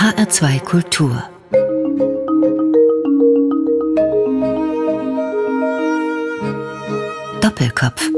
[0.00, 1.22] HR2 Kultur
[7.42, 8.08] Doppelkopf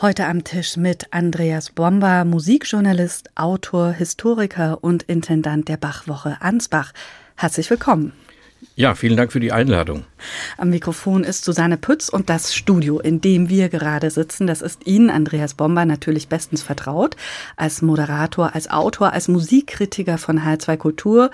[0.00, 6.90] Heute am Tisch mit Andreas Bomber, Musikjournalist, Autor, Historiker und Intendant der Bachwoche Ansbach.
[7.36, 8.12] Herzlich willkommen.
[8.76, 10.02] Ja, vielen Dank für die Einladung.
[10.58, 14.84] Am Mikrofon ist Susanne Pütz und das Studio, in dem wir gerade sitzen, das ist
[14.84, 17.14] Ihnen, Andreas Bomber, natürlich bestens vertraut.
[17.54, 21.30] Als Moderator, als Autor, als Musikkritiker von H2 Kultur.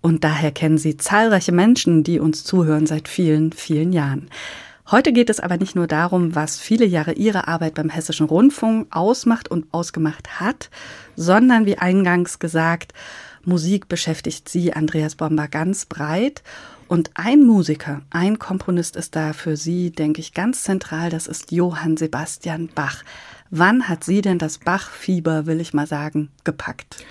[0.00, 4.28] Und daher kennen Sie zahlreiche Menschen, die uns zuhören seit vielen, vielen Jahren.
[4.90, 8.88] Heute geht es aber nicht nur darum, was viele Jahre Ihre Arbeit beim Hessischen Rundfunk
[8.90, 10.70] ausmacht und ausgemacht hat,
[11.14, 12.94] sondern wie eingangs gesagt,
[13.44, 16.42] Musik beschäftigt Sie, Andreas Bomber, ganz breit.
[16.90, 21.08] Und ein Musiker, ein Komponist ist da für Sie, denke ich, ganz zentral.
[21.08, 23.04] Das ist Johann Sebastian Bach.
[23.48, 27.04] Wann hat Sie denn das Bach-Fieber, will ich mal sagen, gepackt?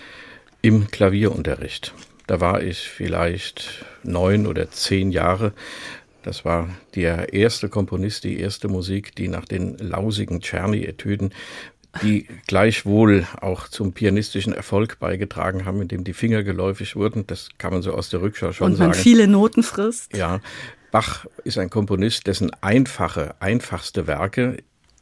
[0.61, 1.93] Im Klavierunterricht.
[2.27, 5.53] Da war ich vielleicht neun oder zehn Jahre.
[6.23, 11.33] Das war der erste Komponist, die erste Musik, die nach den lausigen Czerny-Etüden
[12.03, 17.25] die gleichwohl auch zum pianistischen Erfolg beigetragen haben, indem die Finger geläufig wurden.
[17.27, 18.73] Das kann man so aus der Rückschau schon sagen.
[18.73, 19.03] Und man sagen.
[19.03, 20.15] viele Noten frisst.
[20.15, 20.39] Ja,
[20.91, 24.57] Bach ist ein Komponist, dessen einfache, einfachste Werke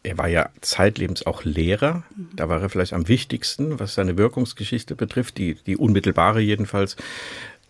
[0.07, 2.03] er war ja zeitlebens auch Lehrer.
[2.33, 6.95] Da war er vielleicht am wichtigsten, was seine Wirkungsgeschichte betrifft, die, die unmittelbare jedenfalls.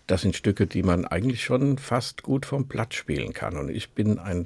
[0.05, 3.57] Das sind Stücke, die man eigentlich schon fast gut vom Blatt spielen kann.
[3.57, 4.45] Und ich bin ein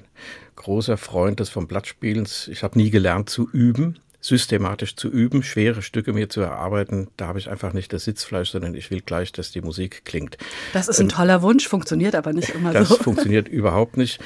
[0.55, 2.47] großer Freund des vom Blattspielens.
[2.47, 7.27] Ich habe nie gelernt zu üben systematisch zu üben, schwere Stücke mir zu erarbeiten, da
[7.27, 10.37] habe ich einfach nicht das Sitzfleisch, sondern ich will gleich, dass die Musik klingt.
[10.73, 12.95] Das ist ein toller Wunsch, funktioniert aber nicht immer das so.
[12.95, 14.21] Das funktioniert überhaupt nicht.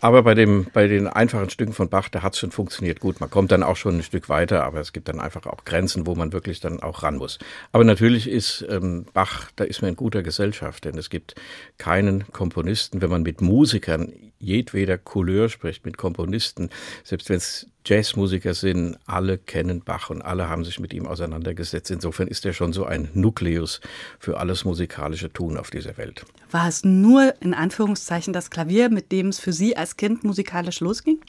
[0.00, 3.20] Aber bei, dem, bei den einfachen Stücken von Bach, da hat es schon funktioniert gut.
[3.20, 6.06] Man kommt dann auch schon ein Stück weiter, aber es gibt dann einfach auch Grenzen,
[6.06, 7.38] wo man wirklich dann auch ran muss.
[7.72, 11.34] Aber natürlich ist ähm, Bach, da ist man in guter Gesellschaft, denn es gibt
[11.76, 16.70] keinen Komponisten, wenn man mit Musikern jedweder Couleur spricht, mit Komponisten,
[17.04, 21.90] selbst wenn es Jazzmusiker sind, alle kennen Bach und alle haben sich mit ihm auseinandergesetzt.
[21.90, 23.80] Insofern ist er schon so ein Nukleus
[24.18, 26.24] für alles musikalische Tun auf dieser Welt.
[26.50, 30.80] War es nur in Anführungszeichen das Klavier, mit dem es für Sie als Kind musikalisch
[30.80, 31.20] losging?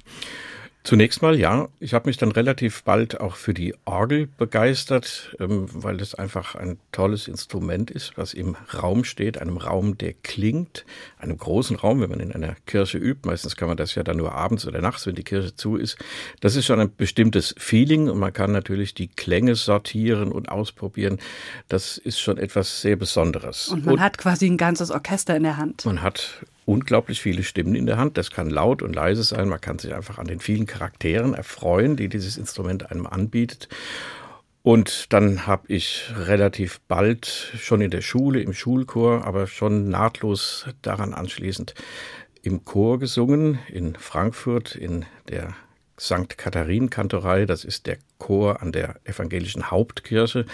[0.83, 1.69] Zunächst mal ja.
[1.79, 6.55] Ich habe mich dann relativ bald auch für die Orgel begeistert, ähm, weil das einfach
[6.55, 10.85] ein tolles Instrument ist, was im Raum steht, einem Raum, der klingt,
[11.19, 13.27] einem großen Raum, wenn man in einer Kirche übt.
[13.27, 15.97] Meistens kann man das ja dann nur abends oder nachts, wenn die Kirche zu ist.
[16.39, 21.19] Das ist schon ein bestimmtes Feeling und man kann natürlich die Klänge sortieren und ausprobieren.
[21.67, 23.67] Das ist schon etwas sehr Besonderes.
[23.67, 25.85] Und man und hat quasi ein ganzes Orchester in der Hand.
[25.85, 28.17] Man hat unglaublich viele Stimmen in der Hand.
[28.17, 29.49] Das kann laut und leise sein.
[29.49, 33.67] Man kann sich einfach an den vielen Charakteren erfreuen, die dieses Instrument einem anbietet.
[34.63, 40.67] Und dann habe ich relativ bald schon in der Schule, im Schulchor, aber schon nahtlos
[40.83, 41.73] daran anschließend
[42.43, 45.55] im Chor gesungen in Frankfurt in der
[45.99, 46.37] St.
[46.37, 47.45] Katharin-Kantorei.
[47.45, 50.45] Das ist der Chor an der evangelischen Hauptkirche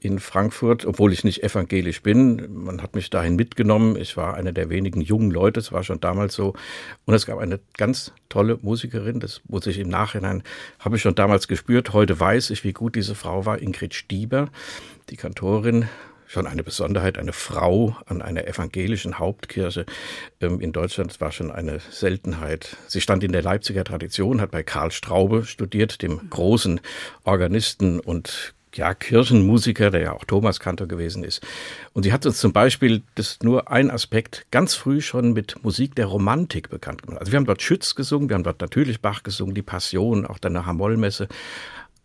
[0.00, 2.64] in Frankfurt, obwohl ich nicht evangelisch bin.
[2.64, 3.96] Man hat mich dahin mitgenommen.
[3.96, 6.54] Ich war einer der wenigen jungen Leute, es war schon damals so.
[7.04, 10.42] Und es gab eine ganz tolle Musikerin, das muss ich im Nachhinein,
[10.78, 11.92] habe ich schon damals gespürt.
[11.92, 14.48] Heute weiß ich, wie gut diese Frau war, Ingrid Stieber,
[15.10, 15.88] die Kantorin
[16.26, 19.86] schon eine Besonderheit, eine Frau an einer evangelischen Hauptkirche
[20.40, 22.76] ähm, in Deutschland war schon eine Seltenheit.
[22.88, 26.80] Sie stand in der Leipziger Tradition, hat bei Karl Straube studiert, dem großen
[27.24, 31.44] Organisten und ja, Kirchenmusiker, der ja auch Thomas Kantor gewesen ist.
[31.92, 35.62] Und sie hat uns zum Beispiel, das ist nur ein Aspekt, ganz früh schon mit
[35.62, 37.20] Musik der Romantik bekannt gemacht.
[37.20, 40.38] Also wir haben dort Schütz gesungen, wir haben dort natürlich Bach gesungen, die Passion, auch
[40.38, 41.28] dann eine Hamollmesse.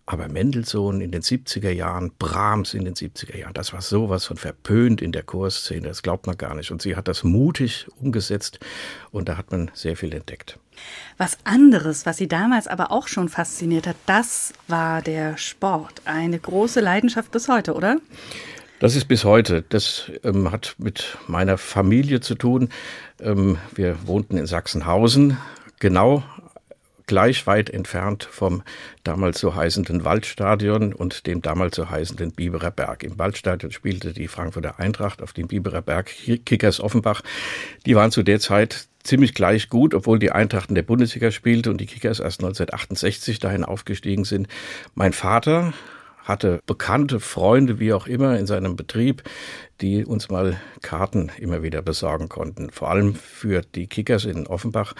[0.05, 4.35] Aber Mendelssohn in den 70er Jahren, Brahms in den 70er Jahren, das war sowas von
[4.35, 6.71] verpönt in der Chorszene, das glaubt man gar nicht.
[6.71, 8.59] Und sie hat das mutig umgesetzt
[9.11, 10.59] und da hat man sehr viel entdeckt.
[11.17, 16.01] Was anderes, was sie damals aber auch schon fasziniert hat, das war der Sport.
[16.05, 17.97] Eine große Leidenschaft bis heute, oder?
[18.79, 19.63] Das ist bis heute.
[19.69, 22.69] Das ähm, hat mit meiner Familie zu tun.
[23.19, 25.37] Ähm, wir wohnten in Sachsenhausen,
[25.79, 26.23] genau
[27.11, 28.63] gleich weit entfernt vom
[29.03, 33.03] damals so heißenden Waldstadion und dem damals so heißenden Biberer Berg.
[33.03, 36.09] Im Waldstadion spielte die Frankfurter Eintracht auf dem Biberer Berg
[36.45, 37.21] Kickers Offenbach.
[37.85, 41.69] Die waren zu der Zeit ziemlich gleich gut, obwohl die Eintracht in der Bundesliga spielte
[41.69, 44.47] und die Kickers erst 1968 dahin aufgestiegen sind.
[44.95, 45.73] Mein Vater
[46.23, 49.23] hatte bekannte Freunde, wie auch immer, in seinem Betrieb,
[49.81, 52.69] die uns mal Karten immer wieder besorgen konnten.
[52.69, 54.93] Vor allem für die Kickers in Offenbach.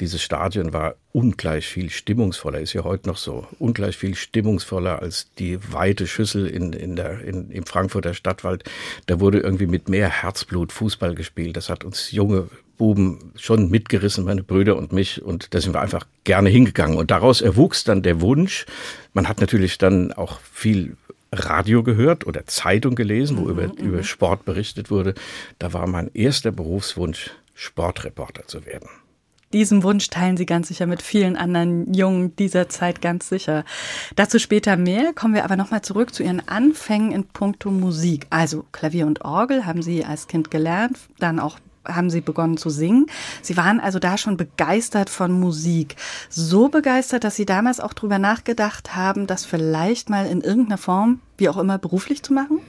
[0.00, 5.32] Dieses Stadion war ungleich viel stimmungsvoller, ist ja heute noch so, ungleich viel stimmungsvoller als
[5.38, 8.64] die weite Schüssel in, in der, in, im Frankfurter Stadtwald.
[9.06, 11.56] Da wurde irgendwie mit mehr Herzblut Fußball gespielt.
[11.56, 15.22] Das hat uns junge Buben schon mitgerissen, meine Brüder und mich.
[15.22, 16.98] Und da sind wir einfach gerne hingegangen.
[16.98, 18.66] Und daraus erwuchs dann der Wunsch.
[19.12, 20.96] Man hat natürlich dann auch viel
[21.32, 23.74] Radio gehört oder Zeitung gelesen, wo mhm, über, mhm.
[23.78, 25.14] über Sport berichtet wurde.
[25.58, 28.88] Da war mein erster Berufswunsch, Sportreporter zu werden.
[29.52, 33.64] Diesen Wunsch teilen Sie ganz sicher mit vielen anderen Jungen dieser Zeit ganz sicher.
[34.16, 35.12] Dazu später mehr.
[35.14, 38.26] Kommen wir aber nochmal zurück zu Ihren Anfängen in puncto Musik.
[38.28, 42.70] Also Klavier und Orgel haben Sie als Kind gelernt, dann auch haben sie begonnen zu
[42.70, 43.06] singen.
[43.42, 45.96] Sie waren also da schon begeistert von Musik.
[46.28, 51.20] So begeistert, dass sie damals auch drüber nachgedacht haben, das vielleicht mal in irgendeiner Form,
[51.38, 52.60] wie auch immer, beruflich zu machen?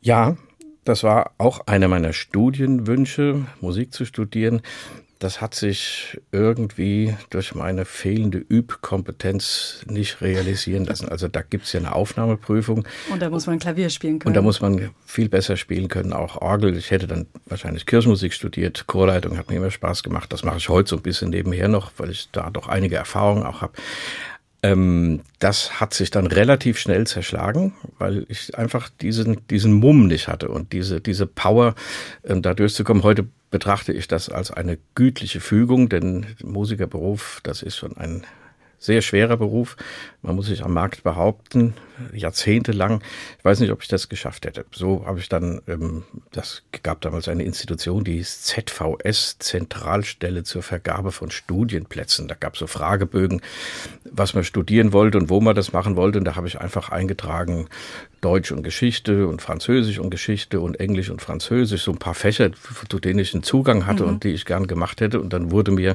[0.00, 0.36] Ja,
[0.84, 4.60] das war auch einer meiner Studienwünsche, Musik zu studieren
[5.24, 11.08] das hat sich irgendwie durch meine fehlende Übkompetenz nicht realisieren lassen.
[11.08, 12.86] Also da gibt es ja eine Aufnahmeprüfung.
[13.10, 14.28] Und da muss man Klavier spielen können.
[14.28, 16.76] Und da muss man viel besser spielen können, auch Orgel.
[16.76, 18.86] Ich hätte dann wahrscheinlich Kirchenmusik studiert.
[18.86, 20.30] Chorleitung hat mir immer Spaß gemacht.
[20.30, 23.44] Das mache ich heute so ein bisschen nebenher noch, weil ich da doch einige Erfahrungen
[23.44, 23.72] auch habe
[24.64, 30.26] ähm, das hat sich dann relativ schnell zerschlagen, weil ich einfach diesen, diesen Mumm nicht
[30.26, 31.74] hatte und diese, diese Power,
[32.24, 33.02] ähm, da durchzukommen.
[33.02, 38.24] Heute betrachte ich das als eine gütliche Fügung, denn Musikerberuf, das ist schon ein
[38.78, 39.76] sehr schwerer Beruf.
[40.22, 41.74] Man muss sich am Markt behaupten,
[42.12, 43.02] jahrzehntelang.
[43.38, 44.64] Ich weiß nicht, ob ich das geschafft hätte.
[44.72, 50.62] So habe ich dann, ähm, das gab damals eine Institution, die hieß ZVS, Zentralstelle zur
[50.62, 52.28] Vergabe von Studienplätzen.
[52.28, 53.40] Da gab es so Fragebögen,
[54.10, 56.18] was man studieren wollte und wo man das machen wollte.
[56.18, 57.68] Und da habe ich einfach eingetragen,
[58.24, 62.50] Deutsch und Geschichte und Französisch und Geschichte und Englisch und Französisch, so ein paar Fächer,
[62.88, 64.08] zu denen ich einen Zugang hatte mhm.
[64.08, 65.20] und die ich gern gemacht hätte.
[65.20, 65.94] Und dann wurde mir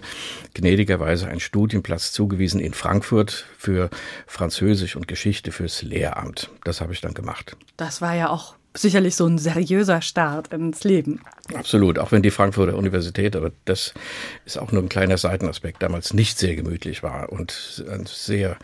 [0.54, 3.90] gnädigerweise ein Studienplatz zugewiesen in Frankfurt für
[4.28, 6.50] Französisch und Geschichte fürs Lehramt.
[6.64, 7.58] Das habe ich dann gemacht.
[7.78, 11.22] Das war ja auch sicherlich so ein seriöser Start ins Leben.
[11.54, 13.94] Absolut, auch wenn die Frankfurter Universität, aber das
[14.46, 18.58] ist auch nur ein kleiner Seitenaspekt, damals nicht sehr gemütlich war und ein sehr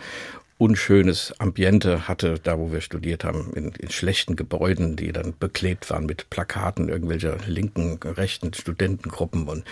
[0.57, 5.89] unschönes Ambiente hatte, da wo wir studiert haben, in, in, schlechten Gebäuden, die dann beklebt
[5.89, 9.49] waren mit Plakaten irgendwelcher linken, rechten Studentengruppen.
[9.49, 9.65] Und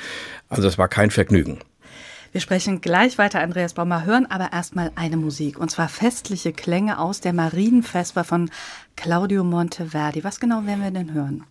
[0.50, 1.60] also es war kein Vergnügen.
[2.34, 6.98] Wir sprechen gleich weiter, Andreas Baumer, hören aber erstmal eine Musik, und zwar festliche Klänge
[6.98, 8.50] aus der Marienvesper von
[8.96, 10.24] Claudio Monteverdi.
[10.24, 11.44] Was genau werden wir denn hören?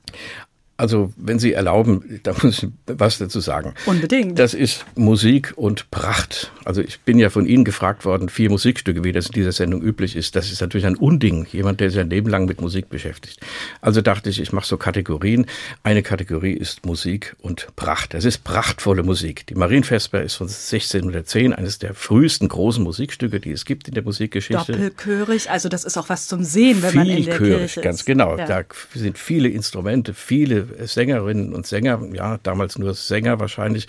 [0.76, 3.74] Also, wenn Sie erlauben, da muss ich was dazu sagen.
[3.86, 4.38] Unbedingt.
[4.38, 6.50] Das ist Musik und Pracht.
[6.64, 9.82] Also, ich bin ja von Ihnen gefragt worden, vier Musikstücke, wie das in dieser Sendung
[9.82, 10.34] üblich ist.
[10.34, 13.40] Das ist natürlich ein Unding, jemand, der sich ein Leben lang mit Musik beschäftigt.
[13.80, 15.46] Also dachte ich, ich mache so Kategorien.
[15.82, 18.14] Eine Kategorie ist Musik und Pracht.
[18.14, 19.46] Das ist prachtvolle Musik.
[19.46, 24.02] Die Marienvesper ist von 1610, eines der frühesten großen Musikstücke, die es gibt in der
[24.02, 24.72] Musikgeschichte.
[24.72, 27.82] Doppelchörig, also das ist auch was zum Sehen, wenn man in der Kirche ist.
[27.82, 28.36] ganz genau.
[28.36, 28.46] Ja.
[28.46, 28.62] Da
[28.94, 33.87] sind viele Instrumente, viele Sängerinnen und Sänger, ja, damals nur Sänger wahrscheinlich,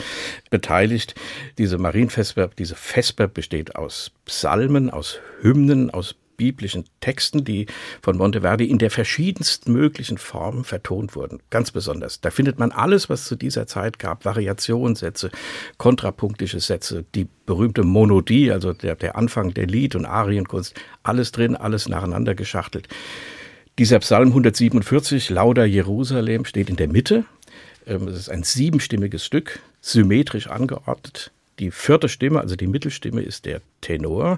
[0.50, 1.16] beteiligt.
[1.58, 7.68] Diese Marienvesper, diese Vesper besteht aus Psalmen, aus Hymnen, aus biblischen Texten, die
[8.02, 11.40] von Monteverdi in der verschiedensten möglichen Formen vertont wurden.
[11.50, 12.22] Ganz besonders.
[12.22, 14.26] Da findet man alles, was zu dieser Zeit gab.
[14.26, 15.32] Variationssätze,
[15.78, 20.76] kontrapunktische Sätze, die berühmte Monodie, also der, der Anfang der Lied- und Arienkunst.
[21.04, 22.88] Alles drin, alles nacheinander geschachtelt.
[23.80, 27.26] Dieser Psalm 147, Lauda Jerusalem, steht in der Mitte.
[27.88, 31.32] Ähm, es ist ein siebenstimmiges Stück, symmetrisch angeordnet.
[31.58, 34.38] Die vierte Stimme, also die Mittelstimme, ist der Tenor.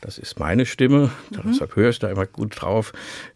[0.00, 1.50] Das ist meine Stimme, mhm.
[1.50, 2.92] deshalb höre ich da immer gut drauf.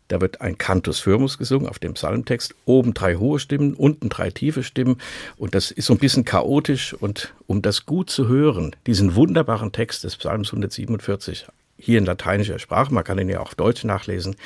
[0.06, 2.54] Da wird ein Cantus Firmus gesungen auf dem Psalmtext.
[2.64, 4.98] Oben drei hohe Stimmen, unten drei tiefe Stimmen.
[5.36, 6.94] Und das ist so ein bisschen chaotisch.
[6.94, 11.46] Und um das gut zu hören, diesen wunderbaren Text des Psalms 147
[11.80, 14.36] hier in lateinischer Sprache, man kann ihn ja auch auf Deutsch nachlesen,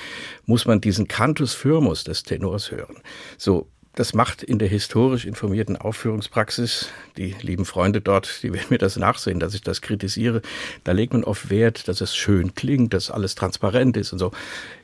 [0.47, 2.97] muss man diesen Cantus Firmus des Tenors hören.
[3.37, 8.79] So, das macht in der historisch informierten Aufführungspraxis, die lieben Freunde dort, die werden mir
[8.79, 10.43] das nachsehen, dass ich das kritisiere,
[10.83, 14.33] da legt man oft Wert, dass es schön klingt, dass alles transparent ist und so.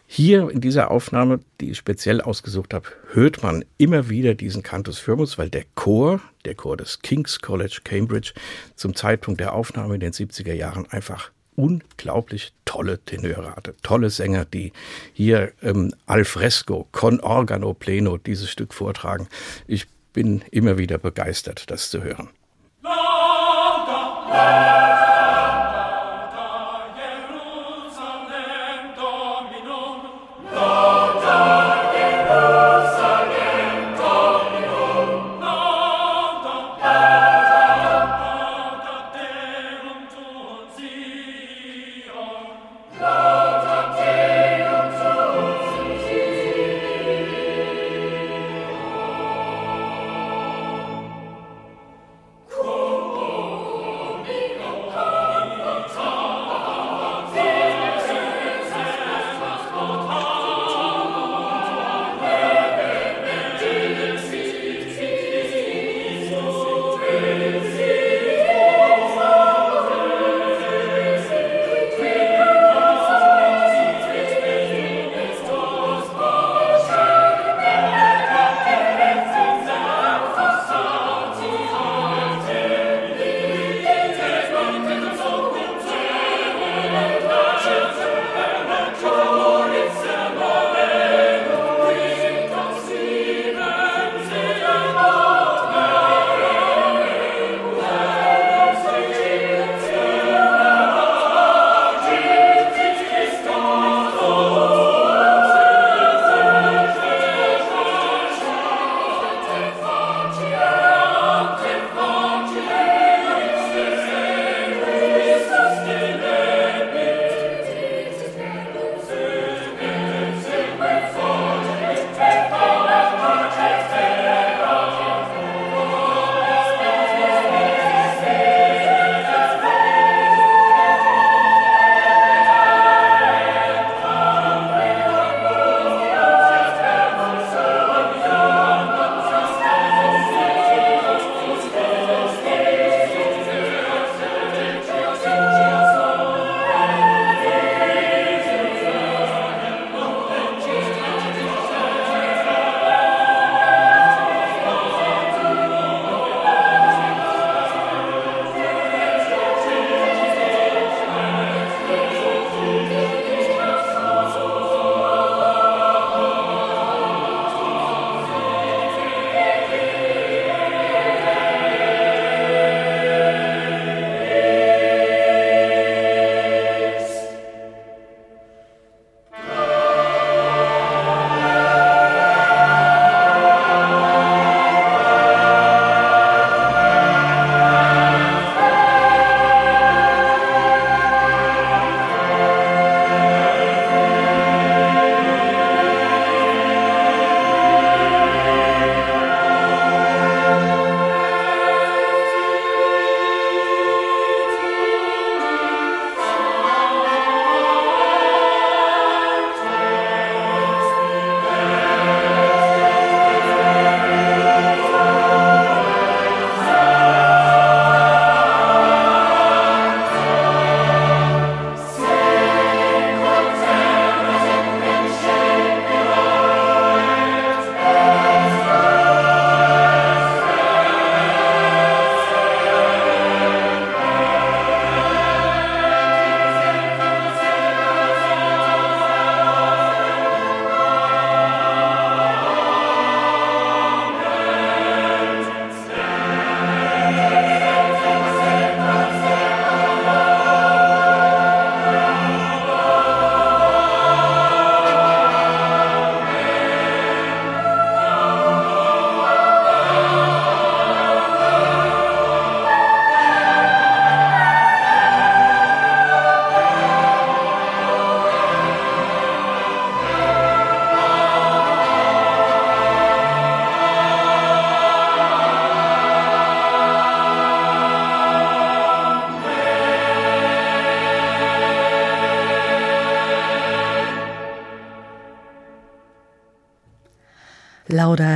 [0.07, 4.99] Hier in dieser Aufnahme, die ich speziell ausgesucht habe, hört man immer wieder diesen Cantus
[4.99, 8.33] Firmus, weil der Chor, der Chor des King's College Cambridge,
[8.75, 11.31] zum Zeitpunkt der Aufnahme in den 70er Jahren einfach
[11.61, 14.73] unglaublich tolle Tenöre hatte, tolle Sänger, die
[15.13, 19.29] hier ähm, al fresco, con organo pleno dieses Stück vortragen.
[19.67, 22.31] Ich bin immer wieder begeistert, das zu hören.
[22.83, 25.00] Lauda, lauda,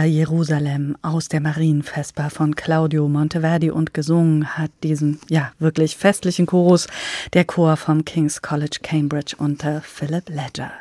[0.07, 6.87] Jerusalem aus der Marienvesper von Claudio Monteverdi und gesungen hat diesen, ja, wirklich festlichen Chorus
[7.33, 10.73] der Chor vom King's College Cambridge unter Philip Ledger.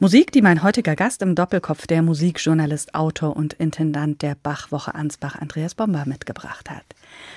[0.00, 5.36] Musik, die mein heutiger Gast im Doppelkopf, der Musikjournalist, Autor und Intendant der Bachwoche Ansbach,
[5.36, 6.84] Andreas Bomber, mitgebracht hat.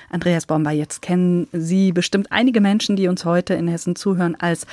[0.10, 4.66] Andreas Bomber, jetzt kennen Sie bestimmt einige Menschen, die uns heute in Hessen zuhören, als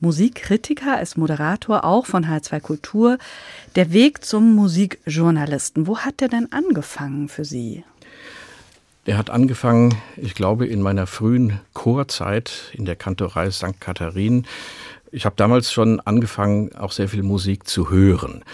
[0.00, 3.18] Musikkritiker, als Moderator auch von H2 Kultur.
[3.76, 7.84] Der Weg zum Musikjournalisten, wo hat der denn angefangen für Sie?
[9.06, 13.80] Der hat angefangen, ich glaube, in meiner frühen Chorzeit in der Kantorei St.
[13.80, 14.46] Katharinen.
[15.10, 18.44] Ich habe damals schon angefangen, auch sehr viel Musik zu hören.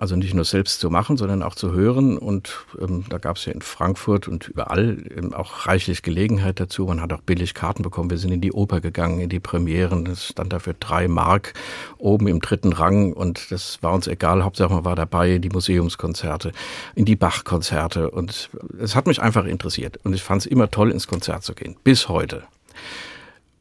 [0.00, 2.16] Also nicht nur selbst zu machen, sondern auch zu hören.
[2.16, 6.86] Und ähm, da gab es ja in Frankfurt und überall ähm, auch reichlich Gelegenheit dazu.
[6.86, 8.08] Man hat auch billig Karten bekommen.
[8.08, 10.06] Wir sind in die Oper gegangen, in die Premieren.
[10.06, 11.52] Das stand da für drei Mark
[11.98, 13.12] oben im dritten Rang.
[13.12, 14.42] Und das war uns egal.
[14.42, 16.52] Hauptsache man war dabei, in die Museumskonzerte,
[16.94, 18.10] in die Bachkonzerte.
[18.10, 18.48] Und
[18.80, 19.98] es hat mich einfach interessiert.
[20.02, 21.76] Und ich fand es immer toll, ins Konzert zu gehen.
[21.84, 22.44] Bis heute.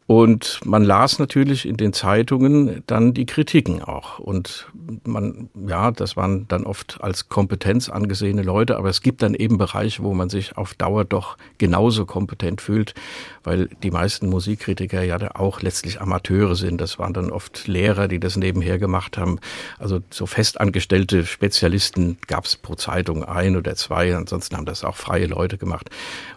[0.09, 4.17] Und man las natürlich in den Zeitungen dann die Kritiken auch.
[4.17, 4.65] Und
[5.05, 9.59] man, ja, das waren dann oft als Kompetenz angesehene Leute, aber es gibt dann eben
[9.59, 12.95] Bereiche, wo man sich auf Dauer doch genauso kompetent fühlt,
[13.43, 16.81] weil die meisten Musikkritiker ja auch letztlich Amateure sind.
[16.81, 19.39] Das waren dann oft Lehrer, die das nebenher gemacht haben.
[19.77, 24.95] Also so festangestellte Spezialisten gab es pro Zeitung ein oder zwei, ansonsten haben das auch
[24.95, 25.91] freie Leute gemacht.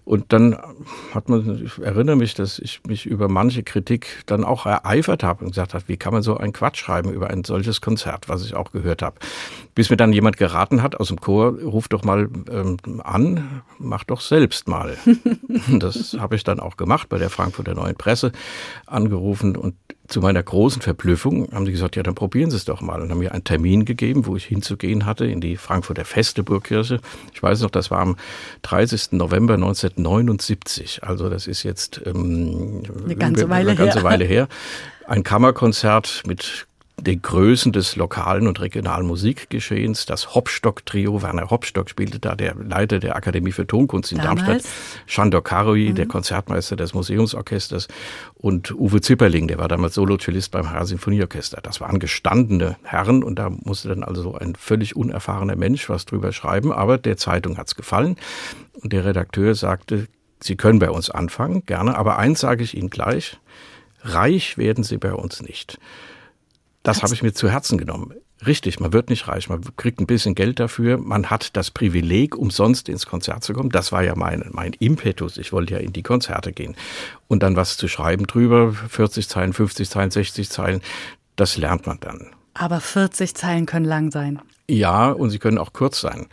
[0.04, 0.58] Und dann
[1.14, 5.45] hat man, ich erinnere mich, dass ich mich über manche Kritik dann auch ereifert habe
[5.45, 8.45] und gesagt habe, wie kann man so einen Quatsch schreiben über ein solches Konzert, was
[8.45, 9.16] ich auch gehört habe.
[9.75, 14.04] Bis mir dann jemand geraten hat aus dem Chor, ruf doch mal ähm, an, mach
[14.04, 14.97] doch selbst mal.
[15.78, 18.33] das habe ich dann auch gemacht bei der Frankfurter Neuen Presse,
[18.87, 19.75] angerufen und
[20.09, 23.11] zu meiner großen Verblüffung haben sie gesagt, ja, dann probieren Sie es doch mal und
[23.11, 27.00] haben mir einen Termin gegeben, wo ich hinzugehen hatte in die Frankfurter Feste Burgkirche.
[27.32, 28.16] Ich weiß noch, das war am
[28.62, 29.12] 30.
[29.12, 31.02] November 1979.
[31.02, 34.04] Also das ist jetzt ähm, eine ganze Weile eine ganze her.
[34.04, 34.49] Weile her.
[35.06, 36.66] Ein Kammerkonzert mit
[37.00, 40.06] den Größen des lokalen und regionalen Musikgeschehens.
[40.06, 44.46] Das Hopstock-Trio, Werner Hopstock spielte da, der Leiter der Akademie für Tonkunst in Damals?
[44.46, 44.72] Darmstadt.
[45.06, 45.94] Shandor Karoi, mhm.
[45.96, 47.88] der Konzertmeister des Museumsorchesters.
[48.34, 51.61] Und Uwe Zipperling, der war damals Solo-Cellist beim Haar-Sinfonieorchester.
[51.62, 56.32] Das waren gestandene Herren und da musste dann also ein völlig unerfahrener Mensch was drüber
[56.32, 56.72] schreiben.
[56.72, 58.16] Aber der Zeitung hat's gefallen.
[58.80, 60.06] Und der Redakteur sagte,
[60.40, 61.96] Sie können bei uns anfangen, gerne.
[61.96, 63.38] Aber eins sage ich Ihnen gleich.
[64.02, 65.78] Reich werden Sie bei uns nicht.
[66.82, 68.14] Das habe ich mir zu Herzen genommen.
[68.44, 72.36] Richtig, man wird nicht reich, man kriegt ein bisschen Geld dafür, man hat das Privileg,
[72.36, 73.70] umsonst ins Konzert zu kommen.
[73.70, 75.36] Das war ja mein, mein Impetus.
[75.36, 76.74] Ich wollte ja in die Konzerte gehen.
[77.28, 80.82] Und dann was zu schreiben drüber, 40 Zeilen, 50 Zeilen, 60 Zeilen,
[81.36, 82.30] das lernt man dann.
[82.54, 84.42] Aber 40 Zeilen können lang sein.
[84.68, 86.26] Ja, und sie können auch kurz sein.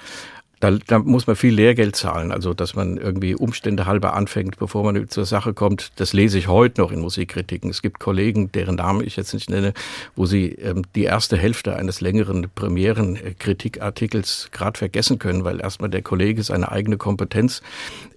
[0.59, 4.83] Da, da muss man viel Lehrgeld zahlen, also dass man irgendwie Umstände halber anfängt, bevor
[4.83, 5.91] man zur Sache kommt.
[5.95, 7.69] Das lese ich heute noch in Musikkritiken.
[7.69, 9.73] Es gibt Kollegen, deren Namen ich jetzt nicht nenne,
[10.17, 16.01] wo sie ähm, die erste Hälfte eines längeren Premieren-Kritikartikels gerade vergessen können, weil erstmal der
[16.01, 17.61] Kollege seine eigene Kompetenz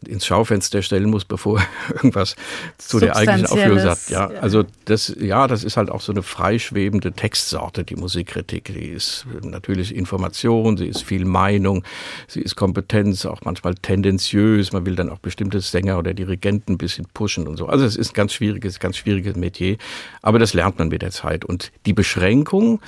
[0.08, 2.36] ins Schaufenster stellen muss, bevor er irgendwas
[2.78, 4.10] zu der eigentlichen Aufführung sagt.
[4.10, 8.64] Ja, also das, ja, das ist halt auch so eine freischwebende Textsorte, die Musikkritik.
[8.64, 11.84] Die ist natürlich Information, sie ist viel Meinung
[12.28, 14.72] sie ist Kompetenz, auch manchmal tendenziös.
[14.72, 17.66] Man will dann auch bestimmte Sänger oder Dirigenten ein bisschen pushen und so.
[17.66, 19.76] Also es ist ein ganz schwieriges, ganz schwieriges Metier.
[20.22, 21.44] Aber das lernt man mit der Zeit.
[21.44, 22.80] Und die Beschränkung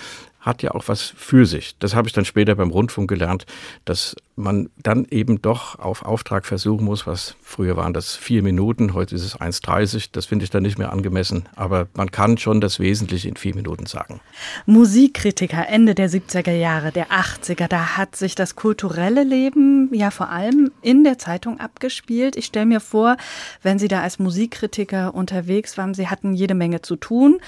[0.44, 1.76] hat ja auch was für sich.
[1.78, 3.46] Das habe ich dann später beim Rundfunk gelernt,
[3.86, 8.92] dass man dann eben doch auf Auftrag versuchen muss, was früher waren das vier Minuten,
[8.92, 10.08] heute ist es 1,30.
[10.12, 11.48] Das finde ich dann nicht mehr angemessen.
[11.56, 14.20] Aber man kann schon das Wesentliche in vier Minuten sagen.
[14.66, 20.28] Musikkritiker Ende der 70er Jahre, der 80er, da hat sich das kulturelle Leben ja vor
[20.28, 22.36] allem in der Zeitung abgespielt.
[22.36, 23.16] Ich stelle mir vor,
[23.62, 27.40] wenn Sie da als Musikkritiker unterwegs waren, Sie hatten jede Menge zu tun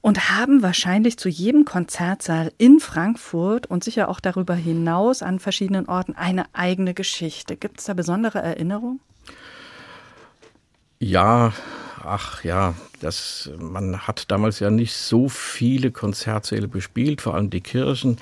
[0.00, 5.88] und haben wahrscheinlich zu jedem Konzertsaal in Frankfurt und sicher auch darüber hinaus an verschiedenen
[5.88, 7.56] Orten eine eigene Geschichte.
[7.56, 9.00] Gibt es da besondere Erinnerungen?
[11.00, 11.52] Ja,
[12.04, 17.60] ach ja, das, man hat damals ja nicht so viele Konzertsäle bespielt, vor allem die
[17.60, 18.16] Kirchen.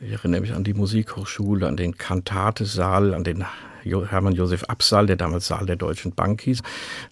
[0.00, 3.44] Ich erinnere mich an die Musikhochschule, an den Kantatesaal, an den
[3.88, 6.62] Hermann Josef Absal, der damals Saal der Deutschen Bank hieß.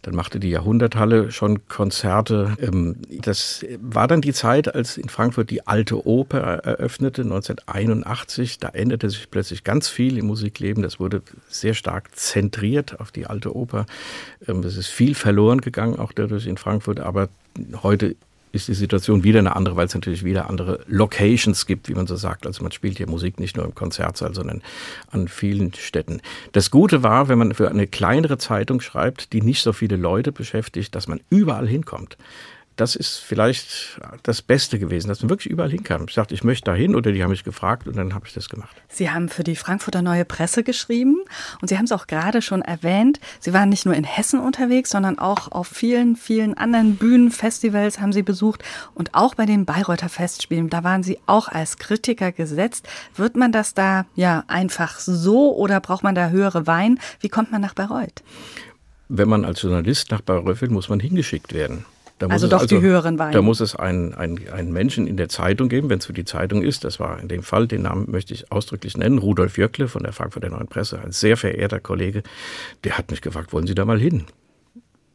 [0.02, 2.56] Dann machte die Jahrhunderthalle schon Konzerte.
[2.60, 8.58] Ähm, das war dann die Zeit, als in Frankfurt die Alte Oper eröffnete, 1981.
[8.58, 10.82] Da änderte sich plötzlich ganz viel im Musikleben.
[10.82, 13.86] Das wurde sehr stark zentriert auf die Alte Oper.
[14.46, 17.00] Ähm, es ist viel verloren gegangen, auch dadurch in Frankfurt.
[17.00, 17.28] Aber
[17.82, 18.16] heute
[18.56, 22.06] ist die Situation wieder eine andere, weil es natürlich wieder andere Locations gibt, wie man
[22.06, 22.46] so sagt.
[22.46, 24.62] Also man spielt hier Musik nicht nur im Konzertsaal, sondern
[25.10, 26.20] an vielen Städten.
[26.52, 30.32] Das Gute war, wenn man für eine kleinere Zeitung schreibt, die nicht so viele Leute
[30.32, 32.16] beschäftigt, dass man überall hinkommt
[32.76, 36.04] das ist vielleicht das Beste gewesen, dass man wirklich überall hinkam.
[36.08, 38.34] Ich sagte, ich möchte da hin oder die haben mich gefragt und dann habe ich
[38.34, 38.76] das gemacht.
[38.88, 41.16] Sie haben für die Frankfurter Neue Presse geschrieben
[41.62, 43.18] und Sie haben es auch gerade schon erwähnt.
[43.40, 47.98] Sie waren nicht nur in Hessen unterwegs, sondern auch auf vielen, vielen anderen Bühnen, Festivals
[47.98, 48.62] haben Sie besucht
[48.94, 50.68] und auch bei den Bayreuther Festspielen.
[50.68, 52.86] Da waren Sie auch als Kritiker gesetzt.
[53.14, 57.00] Wird man das da ja einfach so oder braucht man da höhere Wein?
[57.20, 58.22] Wie kommt man nach Bayreuth?
[59.08, 61.86] Wenn man als Journalist nach Bayreuth will, muss man hingeschickt werden.
[62.20, 63.32] Also doch also, die höheren Weine.
[63.32, 66.24] Da muss es einen, einen, einen Menschen in der Zeitung geben, wenn es für die
[66.24, 66.84] Zeitung ist.
[66.84, 70.12] Das war in dem Fall, den Namen möchte ich ausdrücklich nennen, Rudolf Jöckle von der
[70.12, 72.22] Frankfurter Neuen Presse, ein sehr verehrter Kollege.
[72.84, 74.24] Der hat mich gefragt, wollen Sie da mal hin?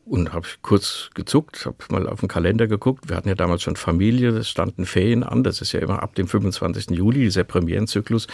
[0.05, 3.07] Und habe kurz gezuckt, habe mal auf den Kalender geguckt.
[3.07, 5.43] Wir hatten ja damals schon Familie, es standen Ferien an.
[5.43, 6.89] Das ist ja immer ab dem 25.
[6.91, 8.27] Juli, dieser Premierenzyklus.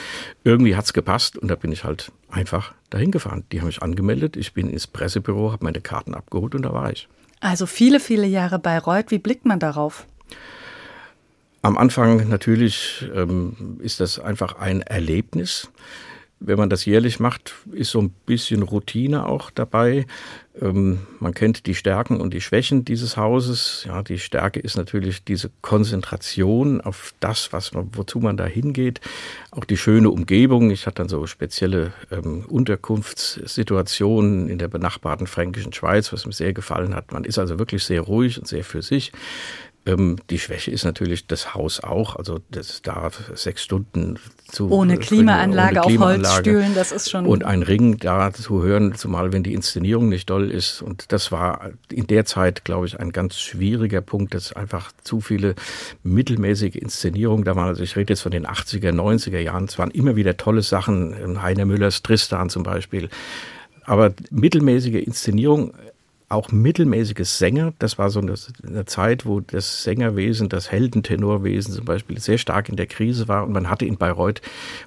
[0.44, 3.44] Irgendwie hat's gepasst und da bin ich halt einfach dahin gefahren.
[3.52, 4.36] Die haben mich angemeldet.
[4.38, 7.08] Ich bin ins Pressebüro, habe meine Karten abgeholt und da war ich.
[7.40, 9.12] Also viele, viele Jahre Bayreuth.
[9.12, 10.06] Wie blickt man darauf?
[11.62, 15.70] Am Anfang natürlich ähm, ist das einfach ein Erlebnis.
[16.40, 20.06] Wenn man das jährlich macht, ist so ein bisschen Routine auch dabei.
[20.62, 23.84] Ähm, man kennt die Stärken und die Schwächen dieses Hauses.
[23.88, 29.02] Ja, die Stärke ist natürlich diese Konzentration auf das, was man, wozu man da hingeht.
[29.52, 30.72] Auch die schöne Umgebung.
[30.72, 36.54] Ich hatte dann so spezielle ähm, Unterkunftssituationen in der benachbarten fränkischen Schweiz, was mir sehr
[36.54, 37.12] gefallen hat.
[37.12, 39.12] Man ist also wirklich sehr ruhig und sehr für sich.
[39.88, 44.20] Ähm, die Schwäche ist natürlich das Haus auch, also das da sechs Stunden
[44.50, 48.62] zu ohne Klimaanlage, ohne Klimaanlage auf Holzstühlen, das ist schon und ein Ring da zu
[48.62, 50.82] hören, zumal wenn die Inszenierung nicht doll ist.
[50.82, 55.22] Und das war in der Zeit, glaube ich, ein ganz schwieriger Punkt, dass einfach zu
[55.22, 55.56] viele
[56.04, 57.70] mittelmäßige Inszenierungen da waren.
[57.70, 61.42] Also ich rede jetzt von den 80er, 90er Jahren, es waren immer wieder tolle Sachen,
[61.42, 63.10] Heiner Müllers Tristan zum Beispiel.
[63.86, 65.74] Aber mittelmäßige Inszenierung
[66.30, 67.74] auch mittelmäßiges Sänger.
[67.80, 68.34] Das war so eine,
[68.66, 73.46] eine, Zeit, wo das Sängerwesen, das Heldentenorwesen zum Beispiel sehr stark in der Krise war.
[73.46, 74.42] Und man hatte in Bayreuth,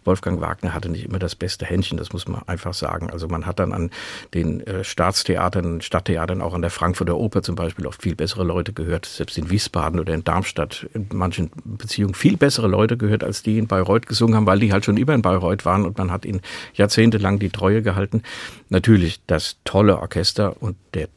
[0.04, 3.08] Wolfgang Wagner hatte nicht immer das beste Händchen, das muss man einfach sagen.
[3.08, 3.90] Also man hat dann an
[4.34, 8.74] den äh, Staatstheatern, Stadttheatern, auch an der Frankfurter Oper zum Beispiel oft viel bessere Leute
[8.74, 9.06] gehört.
[9.06, 13.56] Selbst in Wiesbaden oder in Darmstadt in manchen Beziehungen viel bessere Leute gehört, als die
[13.56, 16.26] in Bayreuth gesungen haben, weil die halt schon immer in Bayreuth waren und man hat
[16.26, 16.42] ihnen
[16.74, 18.22] jahrzehntelang die Treue gehalten.
[18.68, 21.08] Natürlich das tolle Orchester und der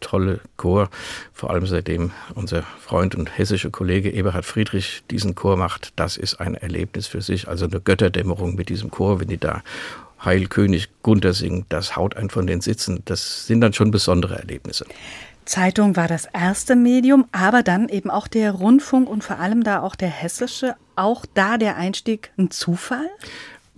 [0.58, 0.90] Chor,
[1.34, 6.40] vor allem seitdem unser Freund und hessische Kollege Eberhard Friedrich diesen Chor macht, das ist
[6.40, 9.64] ein Erlebnis für sich, also eine Götterdämmerung mit diesem Chor, wenn die da
[10.24, 14.86] Heilkönig Gunther singen, das haut einen von den Sitzen, das sind dann schon besondere Erlebnisse.
[15.46, 19.82] Zeitung war das erste Medium, aber dann eben auch der Rundfunk und vor allem da
[19.82, 23.10] auch der hessische, auch da der Einstieg ein Zufall?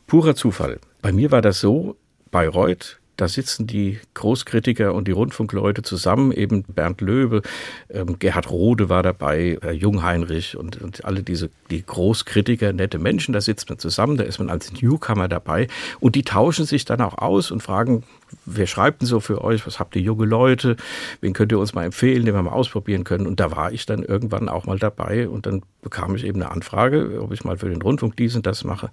[0.08, 0.80] Purer Zufall.
[1.02, 1.96] Bei mir war das so,
[2.30, 7.42] Bayreuth, da sitzen die Großkritiker und die Rundfunkleute zusammen, eben Bernd Löwe,
[7.90, 13.34] ähm, Gerhard Rode war dabei, äh, Jungheinrich und, und alle diese die Großkritiker, nette Menschen,
[13.34, 15.68] da sitzt man zusammen, da ist man als Newcomer dabei.
[16.00, 18.04] Und die tauschen sich dann auch aus und fragen,
[18.46, 20.76] wer schreibt denn so für euch, was habt ihr junge Leute,
[21.22, 23.28] wen könnt ihr uns mal empfehlen, den wir mal ausprobieren können.
[23.28, 26.52] Und da war ich dann irgendwann auch mal dabei und dann bekam ich eben eine
[26.52, 28.90] Anfrage, ob ich mal für den Rundfunk dies und das mache.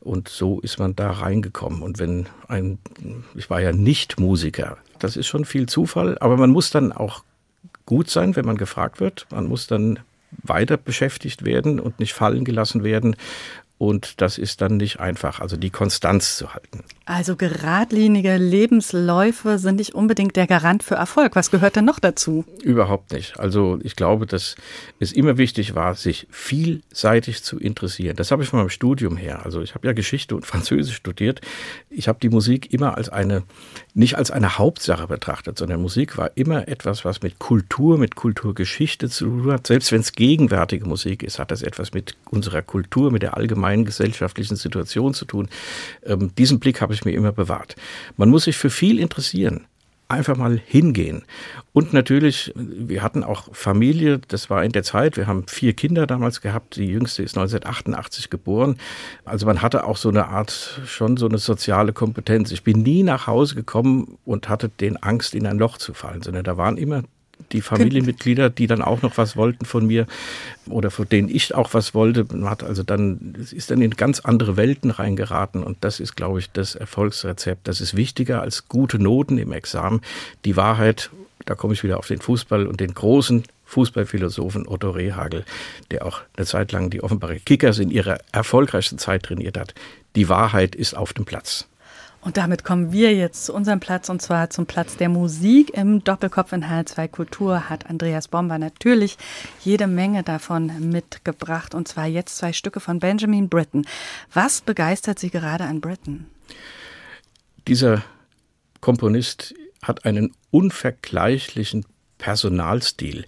[0.00, 1.82] Und so ist man da reingekommen.
[1.82, 2.78] Und wenn ein,
[3.34, 7.24] ich war ja nicht Musiker, das ist schon viel Zufall, aber man muss dann auch
[7.86, 9.98] gut sein, wenn man gefragt wird, man muss dann
[10.42, 13.16] weiter beschäftigt werden und nicht fallen gelassen werden.
[13.78, 16.84] Und das ist dann nicht einfach, also die Konstanz zu halten.
[17.04, 21.34] Also geradlinige Lebensläufe sind nicht unbedingt der Garant für Erfolg.
[21.34, 22.44] Was gehört denn noch dazu?
[22.62, 23.40] Überhaupt nicht.
[23.40, 24.54] Also ich glaube, dass
[25.00, 28.14] es immer wichtig war, sich vielseitig zu interessieren.
[28.16, 29.44] Das habe ich von meinem Studium her.
[29.44, 31.40] Also ich habe ja Geschichte und Französisch studiert.
[31.90, 33.42] Ich habe die Musik immer als eine,
[33.94, 39.08] nicht als eine Hauptsache betrachtet, sondern Musik war immer etwas, was mit Kultur, mit Kulturgeschichte
[39.08, 39.66] zu tun hat.
[39.66, 43.84] Selbst wenn es gegenwärtige Musik ist, hat das etwas mit unserer Kultur, mit der allgemeinen
[43.84, 45.48] gesellschaftlichen Situation zu tun.
[46.04, 47.74] Ähm, diesen Blick habe habe ich mir immer bewahrt.
[48.16, 49.66] Man muss sich für viel interessieren
[50.12, 51.22] einfach mal hingehen.
[51.72, 56.06] Und natürlich, wir hatten auch Familie, das war in der Zeit, wir haben vier Kinder
[56.06, 58.76] damals gehabt, die jüngste ist 1988 geboren.
[59.24, 62.52] Also man hatte auch so eine Art, schon so eine soziale Kompetenz.
[62.52, 66.20] Ich bin nie nach Hause gekommen und hatte den Angst, in ein Loch zu fallen,
[66.20, 67.02] sondern da waren immer
[67.52, 70.06] die Familienmitglieder, die dann auch noch was wollten von mir
[70.66, 72.26] oder von denen ich auch was wollte.
[72.44, 76.50] Hat also dann, ist dann in ganz andere Welten reingeraten und das ist, glaube ich,
[76.50, 77.68] das Erfolgsrezept.
[77.68, 80.00] Das ist wichtiger als gute Noten im Examen.
[80.44, 81.10] Die Wahrheit,
[81.44, 85.44] da komme ich wieder auf den Fußball und den großen Fußballphilosophen Otto Rehagel,
[85.90, 89.74] der auch eine Zeit lang die Offenbare Kickers in ihrer erfolgreichsten Zeit trainiert hat.
[90.14, 91.66] Die Wahrheit ist auf dem Platz.
[92.22, 95.76] Und damit kommen wir jetzt zu unserem Platz und zwar zum Platz der Musik.
[95.76, 99.18] Im Doppelkopf in H2 Kultur hat Andreas Bomber natürlich
[99.64, 103.84] jede Menge davon mitgebracht und zwar jetzt zwei Stücke von Benjamin Britten.
[104.32, 106.26] Was begeistert Sie gerade an Britten?
[107.66, 108.04] Dieser
[108.80, 111.84] Komponist hat einen unvergleichlichen
[112.18, 113.24] Personalstil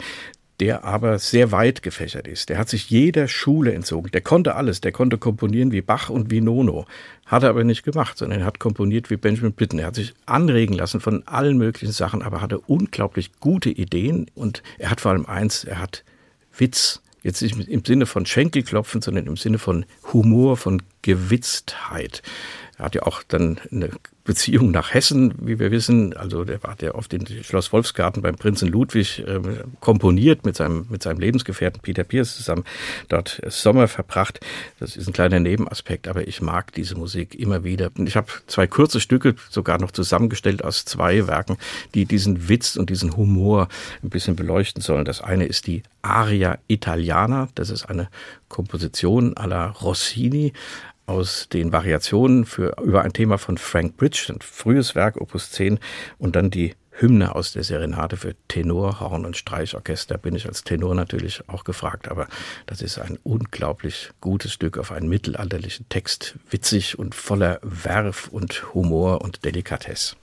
[0.61, 2.49] der aber sehr weit gefächert ist.
[2.49, 4.11] Der hat sich jeder Schule entzogen.
[4.13, 4.81] Der konnte alles.
[4.81, 6.87] Der konnte komponieren wie Bach und wie Nono.
[7.27, 9.79] Hat er aber nicht gemacht, sondern er hat komponiert wie Benjamin Britten.
[9.79, 14.63] Er hat sich anregen lassen von allen möglichen Sachen, aber hatte unglaublich gute Ideen und
[14.79, 16.05] er hat vor allem eins, er hat
[16.57, 17.01] Witz.
[17.23, 22.23] Jetzt nicht im Sinne von Schenkelklopfen, sondern im Sinne von Humor, von Gewitztheit.
[22.77, 23.91] Er hat ja auch dann eine
[24.25, 26.17] Beziehung nach Hessen, wie wir wissen.
[26.17, 29.41] Also der war der oft in Schloss Wolfsgarten beim Prinzen Ludwig äh,
[29.81, 32.65] komponiert mit seinem, mit seinem Lebensgefährten Peter Pierce zusammen
[33.09, 34.41] dort Sommer verbracht.
[34.81, 37.91] Das ist ein kleiner Nebenaspekt, aber ich mag diese Musik immer wieder.
[37.99, 41.59] Ich habe zwei kurze Stücke sogar noch zusammengestellt aus zwei Werken,
[41.95, 43.69] die diesen Witz und diesen Humor
[44.03, 45.05] ein bisschen beleuchten sollen.
[45.05, 47.49] Das eine ist die Aria Italiana.
[47.55, 48.09] Das ist eine
[48.49, 50.53] Komposition alla Rossini,
[51.07, 55.79] aus den Variationen für, über ein Thema von Frank Bridge, ein frühes Werk, Opus 10,
[56.19, 60.63] und dann die Hymne aus der Serenade für Tenor, Horn und Streichorchester bin ich als
[60.63, 62.29] Tenor natürlich auch gefragt, aber
[62.67, 68.75] das ist ein unglaublich gutes Stück auf einen mittelalterlichen Text, witzig und voller Werf und
[68.75, 70.17] Humor und Delikatesse.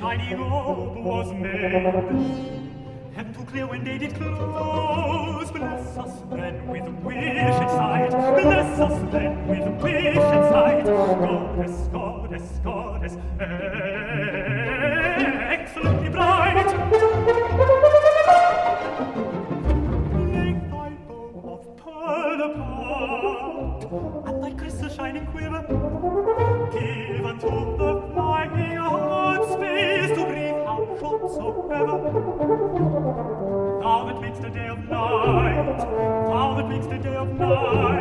[0.00, 2.70] shining orb was made.
[3.16, 8.80] And to clear when they did close, bless us then with wish and sight, bless
[8.80, 10.84] us then with wish and Zeit.
[10.84, 13.18] Gottes, Gottes, Gottes,
[15.48, 16.70] wechseln die Breit.
[20.32, 23.82] Leg dein Bow auf Pearl apart,
[24.28, 25.62] and thy crystal shining quiver,
[26.72, 31.96] give unto the flying heart space to breathe out whatsoever.
[33.80, 37.93] Thou that makes the day of night, thou that makes the day of night,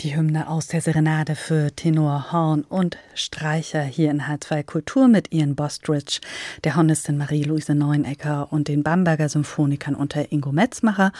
[0.00, 5.32] Die Hymne aus der Serenade für Tenor, Horn und Streicher hier in H2 Kultur mit
[5.32, 6.20] Ian Bostridge,
[6.64, 11.12] der Hornistin Marie-Louise Neunecker und den Bamberger Symphonikern unter Ingo Metzmacher.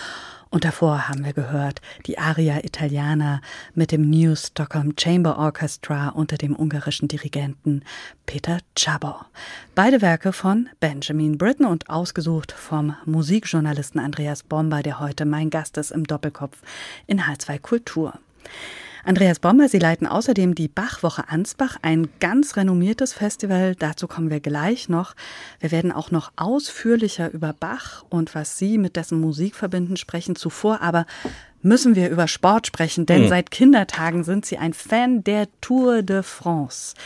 [0.49, 3.41] Und davor haben wir gehört die Aria Italiana
[3.75, 7.83] mit dem New Stockholm Chamber Orchestra unter dem ungarischen Dirigenten
[8.27, 9.27] Peter Czabor.
[9.75, 15.77] Beide Werke von Benjamin Britten und ausgesucht vom Musikjournalisten Andreas Bomber, der heute mein Gast
[15.79, 16.59] ist im Doppelkopf
[17.07, 18.19] in H2 Kultur.
[19.07, 23.77] Andreas Bomber, Sie leiten außerdem die Bachwoche Ansbach, ein ganz renommiertes Festival.
[23.77, 25.14] Dazu kommen wir gleich noch.
[25.61, 30.35] Wir werden auch noch ausführlicher über Bach und was Sie mit dessen Musik verbinden sprechen.
[30.35, 31.07] Zuvor aber
[31.62, 33.29] müssen wir über Sport sprechen, denn mhm.
[33.29, 36.97] seit Kindertagen sind Sie ein Fan der Tour de France.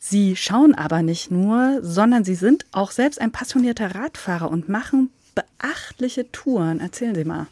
[0.00, 5.10] Sie schauen aber nicht nur, sondern Sie sind auch selbst ein passionierter Radfahrer und machen
[5.36, 6.80] beachtliche Touren.
[6.80, 7.46] Erzählen Sie mal.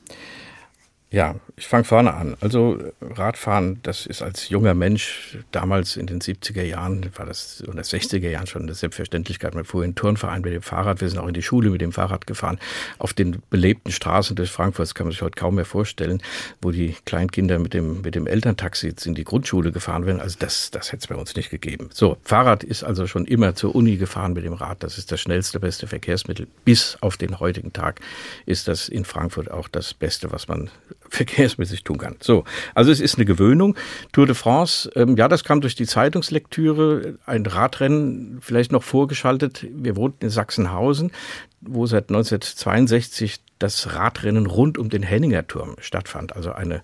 [1.12, 2.36] Ja, ich fange vorne an.
[2.40, 7.82] Also Radfahren, das ist als junger Mensch damals in den 70er Jahren, war das oder
[7.82, 9.54] 60er Jahren schon eine Selbstverständlichkeit.
[9.54, 11.80] Man fuhr in den Turnverein mit dem Fahrrad, wir sind auch in die Schule mit
[11.80, 12.58] dem Fahrrad gefahren.
[12.98, 16.22] Auf den belebten Straßen des Frankfurts kann man sich heute kaum mehr vorstellen,
[16.62, 20.20] wo die Kleinkinder mit dem, mit dem Elterntaxi in die Grundschule gefahren werden.
[20.20, 21.90] Also das, das hätte es bei uns nicht gegeben.
[21.92, 24.82] So, Fahrrad ist also schon immer zur Uni gefahren mit dem Rad.
[24.82, 26.46] Das ist das schnellste, beste Verkehrsmittel.
[26.64, 28.00] Bis auf den heutigen Tag
[28.46, 30.70] ist das in Frankfurt auch das Beste, was man
[31.48, 32.16] verkehrsmäßig tun kann.
[32.20, 33.76] So, also es ist eine Gewöhnung.
[34.12, 39.66] Tour de France, ähm, ja, das kam durch die Zeitungslektüre, ein Radrennen vielleicht noch vorgeschaltet.
[39.70, 41.12] Wir wohnten in Sachsenhausen,
[41.60, 46.36] wo seit 1962 das Radrennen rund um den Henninger Turm stattfand.
[46.36, 46.80] Also eine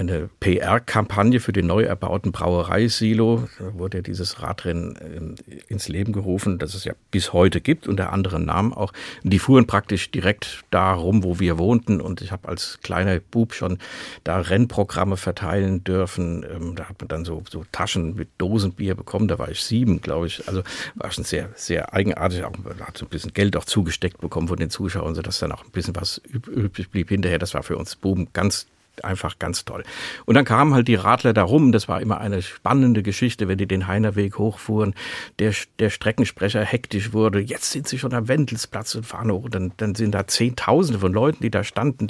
[0.00, 3.48] eine PR-Kampagne für den neu erbauten Brauereisilo.
[3.58, 8.12] Da wurde dieses Radrennen äh, ins Leben gerufen, das es ja bis heute gibt, unter
[8.12, 8.92] anderen Namen auch.
[9.22, 12.00] Die fuhren praktisch direkt da rum, wo wir wohnten.
[12.00, 13.78] Und ich habe als kleiner Bub schon
[14.24, 16.44] da Rennprogramme verteilen dürfen.
[16.50, 19.28] Ähm, da hat man dann so, so Taschen mit Dosenbier bekommen.
[19.28, 20.48] Da war ich sieben, glaube ich.
[20.48, 20.62] Also
[20.94, 22.42] war schon sehr, sehr eigenartig.
[22.44, 25.52] Auch, man hat so ein bisschen Geld auch zugesteckt bekommen von den Zuschauern, sodass dann
[25.52, 27.38] auch ein bisschen was übrig blieb hinterher.
[27.38, 28.66] Das war für uns Buben ganz
[29.04, 29.82] einfach ganz toll.
[30.26, 31.72] Und dann kamen halt die Radler da rum.
[31.72, 34.94] Das war immer eine spannende Geschichte, wenn die den Heinerweg hochfuhren.
[35.38, 37.40] Der, der Streckensprecher hektisch wurde.
[37.40, 39.48] Jetzt sind sie schon am Wendelsplatz und fahren hoch.
[39.48, 42.08] Dann, dann sind da Zehntausende von Leuten, die da standen.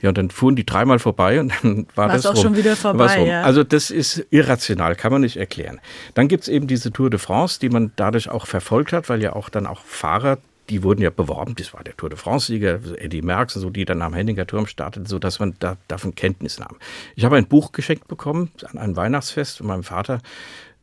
[0.00, 2.42] Ja, und dann fuhren die dreimal vorbei und dann war War's das auch rum.
[2.42, 3.26] schon wieder vorbei.
[3.26, 3.42] Ja.
[3.42, 5.80] Also das ist irrational, kann man nicht erklären.
[6.14, 9.34] Dann gibt's eben diese Tour de France, die man dadurch auch verfolgt hat, weil ja
[9.34, 10.38] auch dann auch Fahrer
[10.68, 13.84] die wurden ja beworben, das war der Tour de France-Sieger, Eddie Merckx und so, die
[13.84, 16.76] dann am Henninger Turm starteten, so dass man da, davon Kenntnis nahm.
[17.14, 20.20] Ich habe ein Buch geschenkt bekommen an ein Weihnachtsfest von meinem Vater,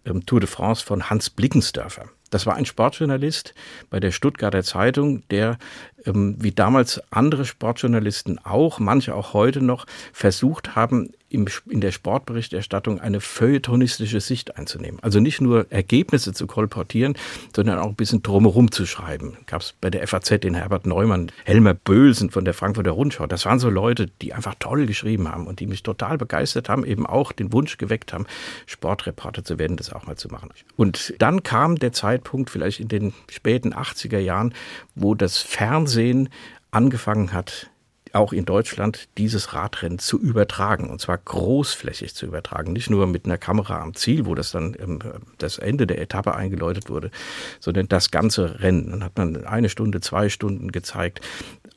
[0.06, 2.06] ähm, Tour de France von Hans Blickensdörfer.
[2.30, 3.54] Das war ein Sportjournalist
[3.91, 5.60] bei der Stuttgarter Zeitung, der
[6.06, 11.91] ähm, wie damals andere Sportjournalisten auch, manche auch heute noch, versucht haben, im, in der
[11.91, 15.00] Sportberichterstattung eine feuilletonistische Sicht einzunehmen.
[15.02, 17.15] Also nicht nur Ergebnisse zu kolportieren,
[17.56, 19.38] sondern auch ein bisschen drumherum zu schreiben.
[19.48, 23.26] Gab es bei der FAZ den Herbert Neumann, Helmer Böhlsen von der Frankfurter Rundschau.
[23.28, 26.86] Das waren so Leute, die einfach toll geschrieben haben und die mich total begeistert haben,
[26.86, 28.28] eben auch den Wunsch geweckt haben,
[28.65, 30.50] Sportreporter zu werden, das auch mal zu machen.
[30.76, 34.54] Und dann kam der Zeitpunkt, vielleicht in den späten 80er Jahren,
[34.96, 36.30] wo das Fernsehen
[36.72, 37.69] angefangen hat,
[38.13, 43.26] auch in Deutschland dieses Radrennen zu übertragen und zwar großflächig zu übertragen, nicht nur mit
[43.26, 44.99] einer Kamera am Ziel, wo das dann ähm,
[45.39, 47.12] das Ende der Etappe eingeläutet wurde,
[47.60, 48.91] sondern das ganze Rennen.
[48.91, 51.21] Dann hat man eine Stunde, zwei Stunden gezeigt.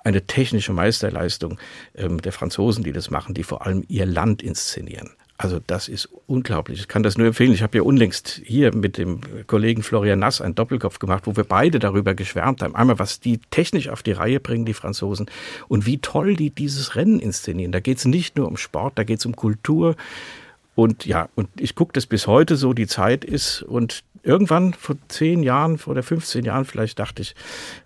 [0.04, 1.58] Eine technische Meisterleistung
[1.94, 5.10] ähm, der Franzosen, die das machen, die vor allem ihr Land inszenieren.
[5.38, 6.80] Also das ist unglaublich.
[6.80, 7.52] Ich kann das nur empfehlen.
[7.52, 11.44] Ich habe ja unlängst hier mit dem Kollegen Florian Nass einen Doppelkopf gemacht, wo wir
[11.44, 12.74] beide darüber geschwärmt haben.
[12.74, 15.26] Einmal, was die technisch auf die Reihe bringen, die Franzosen,
[15.68, 17.72] und wie toll die dieses Rennen inszenieren.
[17.72, 19.96] Da geht es nicht nur um Sport, da geht es um Kultur.
[20.74, 23.62] Und ja, und ich gucke das bis heute so, die Zeit ist.
[23.62, 27.34] Und irgendwann vor zehn Jahren, vor der 15 Jahren vielleicht, dachte ich,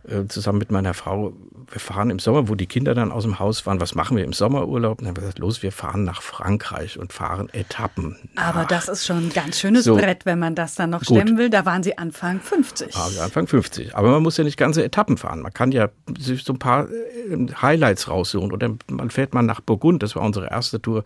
[0.08, 1.32] äh, zusammen mit meiner Frau,
[1.70, 4.24] wir fahren im Sommer, wo die Kinder dann aus dem Haus waren, was machen wir
[4.24, 4.98] im Sommerurlaub?
[4.98, 8.16] Und dann haben wir gesagt, los, wir fahren nach Frankreich und fahren Etappen.
[8.36, 11.16] Aber das ist schon ein ganz schönes so, Brett, wenn man das dann noch gut.
[11.16, 11.48] stemmen will.
[11.48, 12.96] Da waren Sie Anfang 50.
[12.96, 13.94] Ah, Anfang 50.
[13.94, 15.42] Aber man muss ja nicht ganze Etappen fahren.
[15.42, 18.52] Man kann ja sich so ein paar äh, Highlights raussuchen.
[18.52, 21.04] Oder man fährt mal nach Burgund, das war unsere erste Tour.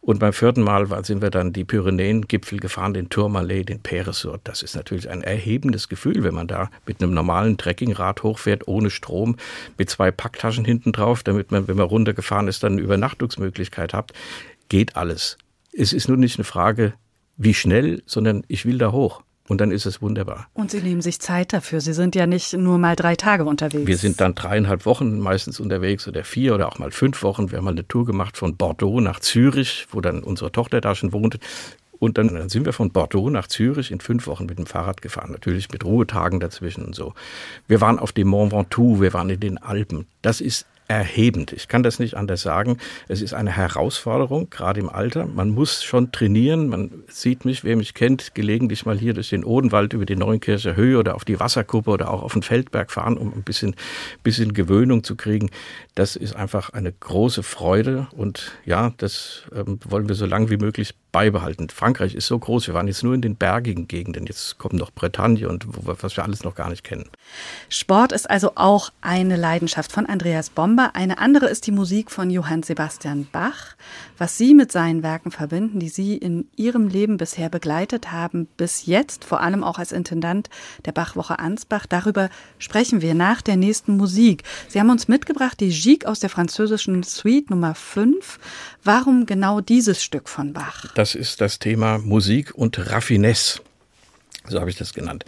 [0.00, 4.40] Und beim vierten Mal sind wir dann die Pyrenäen-Gipfel gefahren, den Tourmalet, den Peresur.
[4.44, 8.88] Das ist natürlich ein erhebendes Gefühl, wenn man da mit einem normalen Trekkingrad hochfährt, ohne
[8.88, 9.36] Strom,
[9.76, 14.12] mit zwei Packtaschen hinten drauf, damit man, wenn man runtergefahren ist, dann eine Übernachtungsmöglichkeit hat.
[14.68, 15.38] Geht alles.
[15.72, 16.94] Es ist nur nicht eine Frage,
[17.36, 19.22] wie schnell, sondern ich will da hoch.
[19.48, 20.46] Und dann ist es wunderbar.
[20.54, 21.80] Und Sie nehmen sich Zeit dafür.
[21.80, 23.86] Sie sind ja nicht nur mal drei Tage unterwegs.
[23.86, 27.50] Wir sind dann dreieinhalb Wochen meistens unterwegs oder vier oder auch mal fünf Wochen.
[27.50, 30.94] Wir haben mal eine Tour gemacht von Bordeaux nach Zürich, wo dann unsere Tochter da
[30.94, 31.40] schon wohnte.
[31.98, 35.32] Und dann sind wir von Bordeaux nach Zürich in fünf Wochen mit dem Fahrrad gefahren,
[35.32, 37.14] natürlich mit Ruhetagen dazwischen und so.
[37.66, 40.06] Wir waren auf dem Mont Ventoux, wir waren in den Alpen.
[40.22, 41.52] Das ist erhebend.
[41.52, 42.78] Ich kann das nicht anders sagen.
[43.08, 45.26] Es ist eine Herausforderung, gerade im Alter.
[45.26, 46.68] Man muss schon trainieren.
[46.68, 50.76] Man sieht mich, wer mich kennt, gelegentlich mal hier durch den Odenwald über die Neunkircher
[50.76, 53.76] Höhe oder auf die Wasserkuppe oder auch auf den Feldberg fahren, um ein bisschen,
[54.22, 55.50] bisschen Gewöhnung zu kriegen.
[55.94, 60.56] Das ist einfach eine große Freude und ja, das ähm, wollen wir so lange wie
[60.56, 61.68] möglich beibehalten.
[61.70, 64.90] Frankreich ist so groß, wir waren jetzt nur in den bergigen Gegenden, jetzt kommt noch
[64.90, 67.08] Bretagne und was wir alles noch gar nicht kennen.
[67.68, 70.90] Sport ist also auch eine Leidenschaft von Andreas Bomber.
[70.94, 73.76] Eine andere ist die Musik von Johann Sebastian Bach.
[74.18, 78.86] Was Sie mit seinen Werken verbinden, die Sie in Ihrem Leben bisher begleitet haben, bis
[78.86, 80.50] jetzt, vor allem auch als Intendant
[80.84, 82.28] der Bachwoche Ansbach, darüber
[82.58, 84.42] sprechen wir nach der nächsten Musik.
[84.68, 88.38] Sie haben uns mitgebracht die Gigue aus der französischen Suite Nummer 5.
[88.84, 90.86] Warum genau dieses Stück von Bach?
[90.94, 93.60] Das ist das Thema Musik und Raffinesse.
[94.46, 95.24] So habe ich das genannt.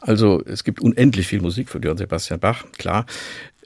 [0.00, 3.06] Also es gibt unendlich viel Musik für Johann Sebastian Bach, klar.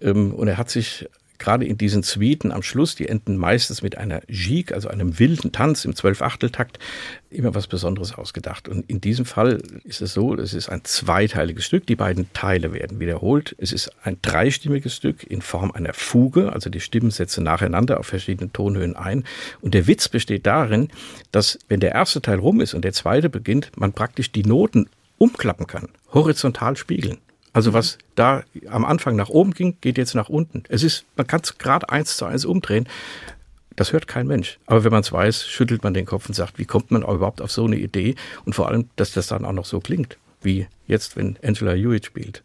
[0.01, 1.09] Ähm, und er hat sich
[1.39, 5.53] gerade in diesen Suiten am Schluss, die enden meistens mit einer Gigue, also einem wilden
[5.53, 6.78] Tanz im Zwölfachteltakt,
[7.30, 8.68] immer was Besonderes ausgedacht.
[8.68, 12.72] Und in diesem Fall ist es so, es ist ein zweiteiliges Stück, die beiden Teile
[12.72, 13.55] werden wiederholt.
[13.59, 18.07] Es ist ein dreistimmiges Stück in Form einer Fuge, also die Stimmen setzen nacheinander auf
[18.07, 19.24] verschiedenen Tonhöhen ein.
[19.61, 20.89] Und der Witz besteht darin,
[21.32, 24.89] dass wenn der erste Teil rum ist und der zweite beginnt, man praktisch die Noten
[25.18, 27.18] umklappen kann, horizontal spiegeln.
[27.55, 30.65] Also was da am Anfang nach oben ging, geht jetzt nach unten.
[30.69, 32.89] Es ist, man kann es gerade eins zu eins umdrehen.
[33.77, 34.59] Das hört kein Mensch.
[34.67, 37.41] Aber wenn man es weiß, schüttelt man den Kopf und sagt, wie kommt man überhaupt
[37.41, 38.17] auf so eine Idee?
[38.45, 42.05] Und vor allem, dass das dann auch noch so klingt, wie jetzt, wenn Angela Hewitt
[42.05, 42.43] spielt.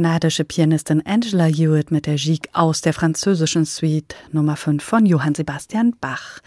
[0.00, 5.34] Kanadische Pianistin Angela Hewitt mit der Gigue aus der französischen Suite Nummer 5 von Johann
[5.34, 6.40] Sebastian Bach.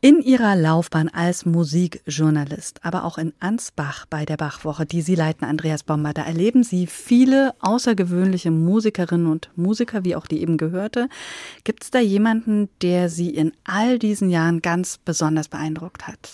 [0.00, 5.44] In ihrer Laufbahn als Musikjournalist, aber auch in Ansbach bei der Bachwoche, die Sie leiten,
[5.44, 11.08] Andreas Bomber, da erleben Sie viele außergewöhnliche Musikerinnen und Musiker, wie auch die eben gehörte.
[11.64, 16.28] Gibt es da jemanden, der Sie in all diesen Jahren ganz besonders beeindruckt hat?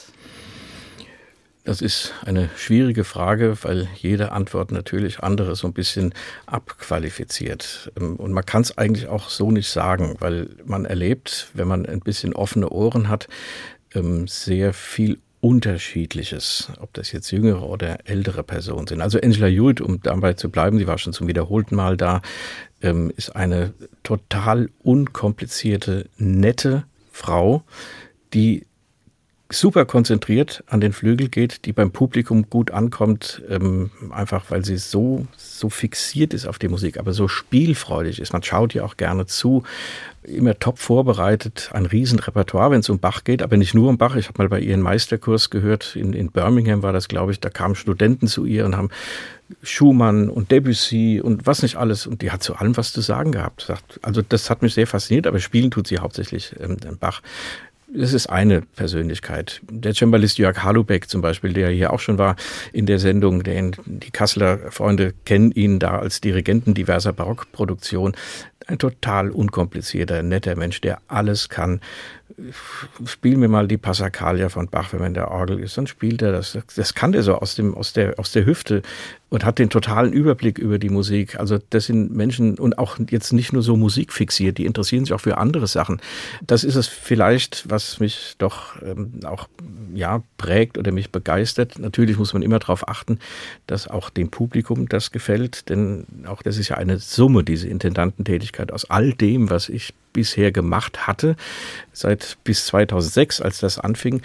[1.69, 6.15] Das ist eine schwierige Frage, weil jede Antwort natürlich andere so ein bisschen
[6.47, 7.93] abqualifiziert.
[8.01, 11.85] Ähm, und man kann es eigentlich auch so nicht sagen, weil man erlebt, wenn man
[11.85, 13.29] ein bisschen offene Ohren hat,
[13.95, 19.03] ähm, sehr viel Unterschiedliches, ob das jetzt jüngere oder ältere Personen sind.
[19.03, 22.23] Also Angela Hewitt, um dabei zu bleiben, sie war schon zum wiederholten Mal da,
[22.81, 27.63] ähm, ist eine total unkomplizierte, nette Frau,
[28.33, 28.68] die
[29.51, 34.77] super konzentriert an den Flügel geht, die beim Publikum gut ankommt, ähm, einfach weil sie
[34.77, 38.33] so, so fixiert ist auf die Musik, aber so spielfreudig ist.
[38.33, 39.63] Man schaut ihr auch gerne zu,
[40.23, 44.17] immer top vorbereitet, ein Riesenrepertoire, wenn es um Bach geht, aber nicht nur um Bach.
[44.17, 47.41] Ich habe mal bei ihr einen Meisterkurs gehört, in, in Birmingham war das, glaube ich,
[47.41, 48.91] da kamen Studenten zu ihr und haben
[49.63, 52.07] Schumann und Debussy und was nicht alles.
[52.07, 53.73] Und die hat zu allem was zu sagen gehabt.
[54.03, 57.23] Also das hat mich sehr fasziniert, aber spielen tut sie hauptsächlich ähm, Bach.
[57.91, 59.63] Das ist eine Persönlichkeit.
[59.71, 62.37] Der Cembalist Jörg Halubeck zum Beispiel, der hier auch schon war
[62.71, 68.15] in der Sendung, den, die Kasseler Freunde kennen ihn da als Dirigenten diverser Barockproduktionen.
[68.67, 71.81] Ein total unkomplizierter, netter Mensch, der alles kann
[73.05, 76.23] spiel mir mal die Passacaglia von Bach, wenn man in der Orgel ist, dann spielt
[76.23, 76.59] er das.
[76.77, 78.83] Das kann der so aus dem, aus der, aus der Hüfte
[79.31, 81.39] und hat den totalen Überblick über die Musik.
[81.39, 85.21] Also das sind Menschen und auch jetzt nicht nur so musikfixiert, die interessieren sich auch
[85.21, 86.01] für andere Sachen.
[86.47, 89.49] Das ist es vielleicht, was mich doch ähm, auch
[89.95, 91.79] ja prägt oder mich begeistert.
[91.79, 93.19] Natürlich muss man immer darauf achten,
[93.67, 98.73] dass auch dem Publikum das gefällt, denn auch das ist ja eine Summe, diese Intendantentätigkeit
[98.73, 101.37] aus all dem, was ich bisher gemacht hatte,
[101.93, 104.21] seit bis 2006, als das anfing.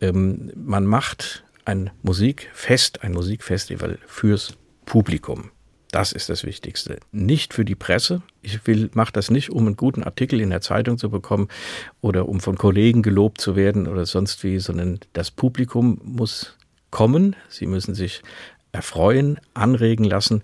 [0.00, 4.54] Ähm, man macht ein Musikfest, ein Musikfestival fürs
[4.86, 5.50] Publikum.
[5.90, 6.98] Das ist das Wichtigste.
[7.12, 8.22] Nicht für die Presse.
[8.40, 11.48] Ich will, mache das nicht, um einen guten Artikel in der Zeitung zu bekommen
[12.00, 16.56] oder um von Kollegen gelobt zu werden oder sonst wie, sondern das Publikum muss
[16.90, 17.36] kommen.
[17.50, 18.22] Sie müssen sich
[18.72, 20.40] erfreuen, anregen lassen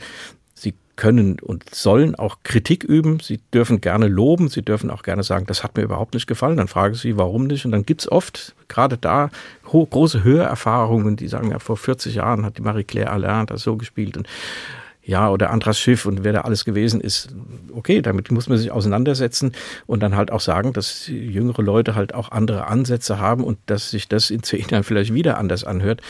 [1.00, 3.20] können und sollen auch Kritik üben.
[3.20, 6.58] Sie dürfen gerne loben, sie dürfen auch gerne sagen, das hat mir überhaupt nicht gefallen.
[6.58, 7.64] Dann fragen sie, warum nicht?
[7.64, 9.30] Und dann gibt es oft, gerade da,
[9.64, 14.18] große Hörerfahrungen, die sagen, ja, vor 40 Jahren hat die Marie-Claire Alain das so gespielt.
[14.18, 14.28] Und
[15.10, 17.30] ja, oder Andras Schiff und wer da alles gewesen ist,
[17.74, 19.50] okay, damit muss man sich auseinandersetzen
[19.88, 23.90] und dann halt auch sagen, dass jüngere Leute halt auch andere Ansätze haben und dass
[23.90, 26.00] sich das in zehn Jahren vielleicht wieder anders anhört.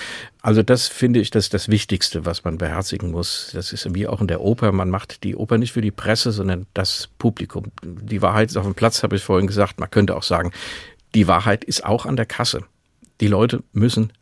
[0.42, 3.52] Also das finde ich, das das Wichtigste, was man beherzigen muss.
[3.54, 4.70] Das ist wie auch in der Oper.
[4.70, 7.72] Man macht die Oper nicht für die Presse, sondern das Publikum.
[7.82, 9.80] Die Wahrheit ist auf dem Platz, habe ich vorhin gesagt.
[9.80, 10.52] Man könnte auch sagen,
[11.14, 12.64] die Wahrheit ist auch an der Kasse.
[13.22, 14.12] Die Leute müssen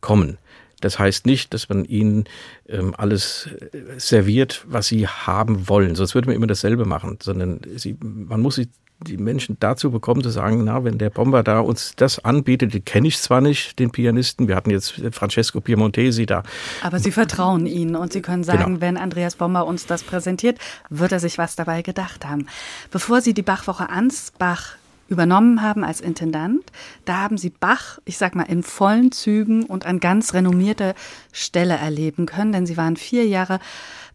[0.00, 0.38] kommen.
[0.80, 2.24] Das heißt nicht, dass man ihnen
[2.68, 5.94] ähm, alles äh, serviert, was sie haben wollen.
[5.94, 8.68] Sonst würde man immer dasselbe machen, sondern sie, man muss sie
[9.00, 12.84] die Menschen dazu bekommen zu sagen, na, wenn der Bomber da uns das anbietet, den
[12.84, 16.42] kenne ich zwar nicht, den Pianisten, wir hatten jetzt Francesco Piemontesi da.
[16.82, 18.80] Aber Sie vertrauen ihnen und Sie können sagen, genau.
[18.80, 20.58] wenn Andreas Bomber uns das präsentiert,
[20.90, 22.46] wird er sich was dabei gedacht haben.
[22.90, 24.76] Bevor Sie die Bachwoche Ansbach
[25.08, 26.62] übernommen haben als Intendant.
[27.04, 30.94] Da haben sie Bach, ich sag mal, in vollen Zügen und an ganz renommierter
[31.32, 33.58] Stelle erleben können, denn sie waren vier Jahre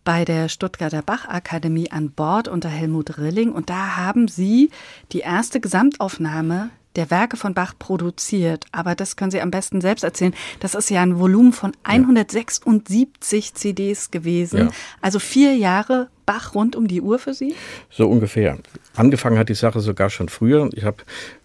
[0.03, 4.69] bei der Stuttgarter Bachakademie an Bord unter Helmut Rilling und da haben sie
[5.11, 8.65] die erste Gesamtaufnahme der Werke von Bach produziert.
[8.71, 10.33] Aber das können Sie am besten selbst erzählen.
[10.59, 13.55] Das ist ja ein Volumen von 176 ja.
[13.55, 14.59] CDs gewesen.
[14.59, 14.69] Ja.
[15.01, 17.55] Also vier Jahre Bach rund um die Uhr für Sie?
[17.89, 18.57] So ungefähr.
[18.95, 20.69] Angefangen hat die Sache sogar schon früher.
[20.73, 20.97] Ich habe,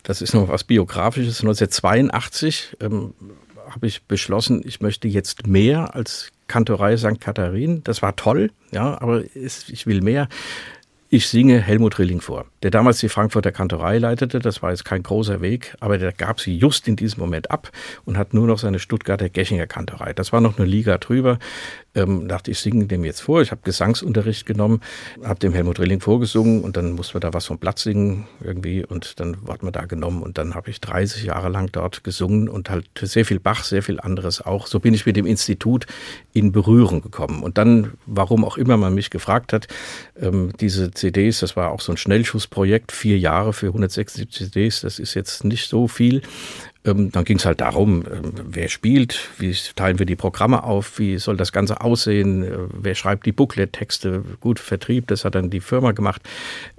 [0.03, 3.15] das ist noch was Biografisches, 1982 ähm,
[3.69, 7.21] habe ich beschlossen, ich möchte jetzt mehr als Kantorei St.
[7.21, 7.83] Katharin.
[7.85, 10.29] Das war toll, ja, aber ich will mehr.
[11.11, 14.41] Ich singe Helmut Rilling vor, der damals die Frankfurter Kantorei leitete.
[14.41, 17.71] Das war jetzt kein großer Weg, aber der gab sie just in diesem Moment ab
[18.05, 20.13] und hat nur noch seine Stuttgarter Geschinger Kantorei.
[20.13, 21.39] Das war noch eine Liga drüber.
[21.99, 23.43] Ähm, dachte ich, singe dem jetzt vor.
[23.43, 24.81] Ich habe Gesangsunterricht genommen,
[25.25, 28.85] habe dem Helmut Rilling vorgesungen und dann musste man da was vom Platz singen irgendwie
[28.85, 32.49] und dann wurde man da genommen und dann habe ich 30 Jahre lang dort gesungen
[32.49, 34.69] und halt sehr viel Bach, sehr viel anderes auch.
[34.69, 35.87] So bin ich mit dem Institut
[36.33, 39.67] in Berührung gekommen und dann, warum auch immer man mich gefragt hat,
[40.21, 45.01] ähm, diese CDs, das war auch so ein Schnellschussprojekt, vier Jahre für 176 CDs, das
[45.01, 46.23] ist jetzt nicht so viel.
[46.89, 50.99] Ähm, dann ging es halt darum, ähm, wer spielt, wie teilen wir die Programme auf,
[50.99, 55.51] wie soll das Ganze aussehen, äh, wer schreibt die Booklet-Texte, gut, Vertrieb, das hat dann
[55.51, 56.23] die Firma gemacht.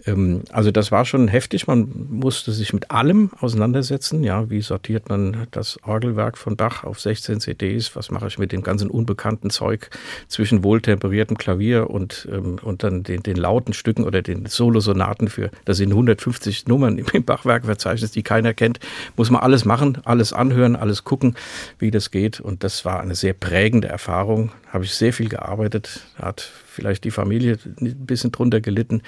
[0.05, 5.09] Ähm, also das war schon heftig, man musste sich mit allem auseinandersetzen, ja, wie sortiert
[5.09, 9.49] man das Orgelwerk von Bach auf 16 CDs, was mache ich mit dem ganzen unbekannten
[9.49, 9.89] Zeug
[10.27, 12.27] zwischen wohltemperiertem Klavier und,
[12.61, 17.23] und dann den, den lauten Stücken oder den Solosonaten für, das sind 150 Nummern im
[17.23, 18.79] Bachwerkverzeichnis, die keiner kennt,
[19.15, 21.35] muss man alles machen, alles anhören, alles gucken,
[21.77, 22.39] wie das geht.
[22.39, 24.51] Und das war eine sehr prägende Erfahrung.
[24.71, 29.01] Habe ich sehr viel gearbeitet, hat vielleicht die Familie ein bisschen drunter gelitten.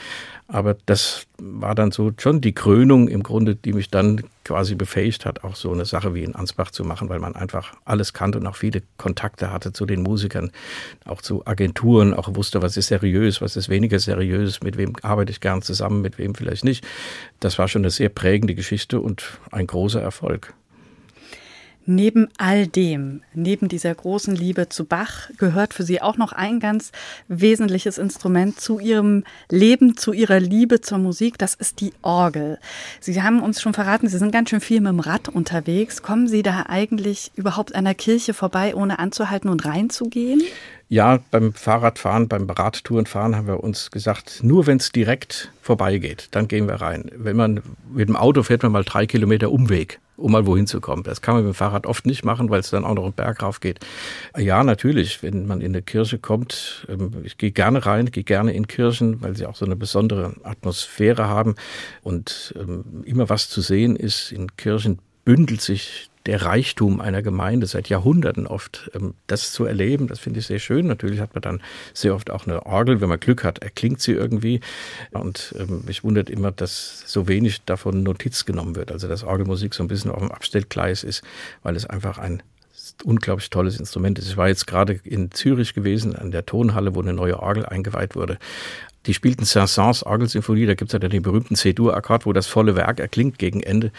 [0.48, 5.26] Aber das war dann so schon die Krönung im Grunde, die mich dann quasi befähigt
[5.26, 8.40] hat, auch so eine Sache wie in Ansbach zu machen, weil man einfach alles kannte
[8.40, 10.52] und auch viele Kontakte hatte zu den Musikern,
[11.06, 15.32] auch zu Agenturen, auch wusste, was ist seriös, was ist weniger seriös, mit wem arbeite
[15.32, 16.86] ich gern zusammen, mit wem vielleicht nicht.
[17.40, 20.54] Das war schon eine sehr prägende Geschichte und ein großer Erfolg.
[21.94, 26.62] Neben all dem, neben dieser großen Liebe zu Bach, gehört für Sie auch noch ein
[26.62, 26.94] ganz
[27.28, 31.38] wesentliches Instrument zu Ihrem Leben, zu Ihrer Liebe zur Musik.
[31.38, 32.60] Das ist die Orgel.
[33.02, 36.02] Sie haben uns schon verraten, Sie sind ganz schön viel mit dem Rad unterwegs.
[36.02, 40.42] Kommen Sie da eigentlich überhaupt an der Kirche vorbei, ohne anzuhalten und reinzugehen?
[40.88, 46.48] Ja, beim Fahrradfahren, beim Radtourenfahren haben wir uns gesagt, nur wenn es direkt vorbeigeht, dann
[46.48, 47.12] gehen wir rein.
[47.16, 47.62] Wenn man
[47.94, 51.04] mit dem Auto fährt man mal drei Kilometer Umweg um mal wohin zu kommen.
[51.04, 53.14] Das kann man mit dem Fahrrad oft nicht machen, weil es dann auch noch im
[53.14, 53.80] Berg rauf geht.
[54.38, 58.54] Ja, natürlich, wenn man in eine Kirche kommt, ähm, ich gehe gerne rein, gehe gerne
[58.54, 61.56] in Kirchen, weil sie auch so eine besondere Atmosphäre haben
[62.04, 64.32] und ähm, immer was zu sehen ist.
[64.32, 68.92] In Kirchen bündelt sich der Reichtum einer Gemeinde seit Jahrhunderten oft.
[68.94, 70.88] Ähm, das zu erleben, das finde ich sehr schön.
[70.88, 71.62] Natürlich hat man dann
[71.94, 74.62] sehr oft auch eine Orgel, wenn man Glück hat, erklingt sie irgendwie.
[75.12, 78.92] Und ähm, mich wundert immer, dass so wenig davon Notiz genommen wird.
[78.92, 81.24] Also dass Orgelmusik so ein bisschen auf dem Abstellgleis ist,
[81.64, 82.44] weil es einfach ein
[83.04, 84.28] unglaublich tolles Instrument ist.
[84.28, 88.16] Ich war jetzt gerade in Zürich gewesen, an der Tonhalle, wo eine neue Orgel eingeweiht
[88.16, 88.38] wurde.
[89.08, 93.00] Die spielten Saint-Saëns Orgelsinfonie, da gibt es ja den berühmten C-Dur-Akkord, wo das volle Werk
[93.00, 93.92] erklingt gegen Ende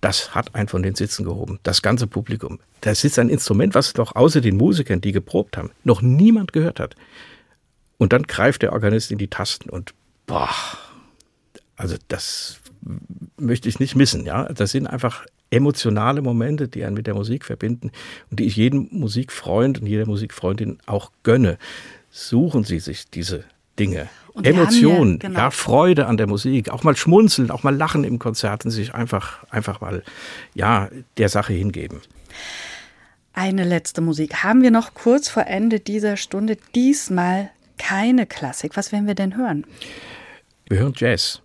[0.00, 1.58] das hat einen von den Sitzen gehoben.
[1.62, 2.60] Das ganze Publikum.
[2.80, 6.80] Da sitzt ein Instrument, was doch außer den Musikern, die geprobt haben, noch niemand gehört
[6.80, 6.94] hat.
[7.96, 9.92] Und dann greift der Organist in die Tasten und
[10.26, 10.50] boah,
[11.76, 12.60] also das
[13.36, 14.44] möchte ich nicht missen, ja.
[14.52, 17.90] Das sind einfach emotionale Momente, die einen mit der Musik verbinden
[18.30, 21.58] und die ich jedem Musikfreund und jeder Musikfreundin auch gönne.
[22.10, 23.44] Suchen Sie sich diese
[23.78, 24.08] Dinge.
[24.32, 25.40] Und Emotionen, ja, genau.
[25.40, 28.94] ja, Freude an der Musik, auch mal schmunzeln, auch mal lachen im Konzert und sich
[28.94, 30.04] einfach, einfach mal,
[30.54, 32.00] ja, der Sache hingeben.
[33.32, 36.56] Eine letzte Musik haben wir noch kurz vor Ende dieser Stunde.
[36.74, 38.76] Diesmal keine Klassik.
[38.76, 39.64] Was werden wir denn hören?
[40.68, 41.40] Wir hören Jazz.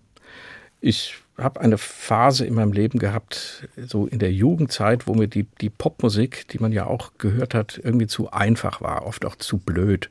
[0.81, 5.47] Ich habe eine Phase in meinem Leben gehabt, so in der Jugendzeit, wo mir die,
[5.61, 9.57] die Popmusik, die man ja auch gehört hat, irgendwie zu einfach war, oft auch zu
[9.57, 10.09] blöd.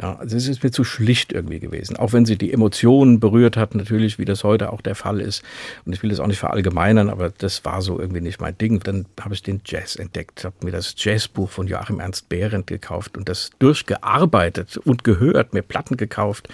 [0.00, 1.96] Ja, also es ist mir zu schlicht irgendwie gewesen.
[1.96, 5.42] Auch wenn sie die Emotionen berührt hat, natürlich, wie das heute auch der Fall ist.
[5.86, 8.80] Und ich will das auch nicht verallgemeinern, aber das war so irgendwie nicht mein Ding.
[8.80, 13.16] Dann habe ich den Jazz entdeckt, habe mir das Jazzbuch von Joachim Ernst Behrendt gekauft
[13.16, 16.48] und das durchgearbeitet und gehört, mir Platten gekauft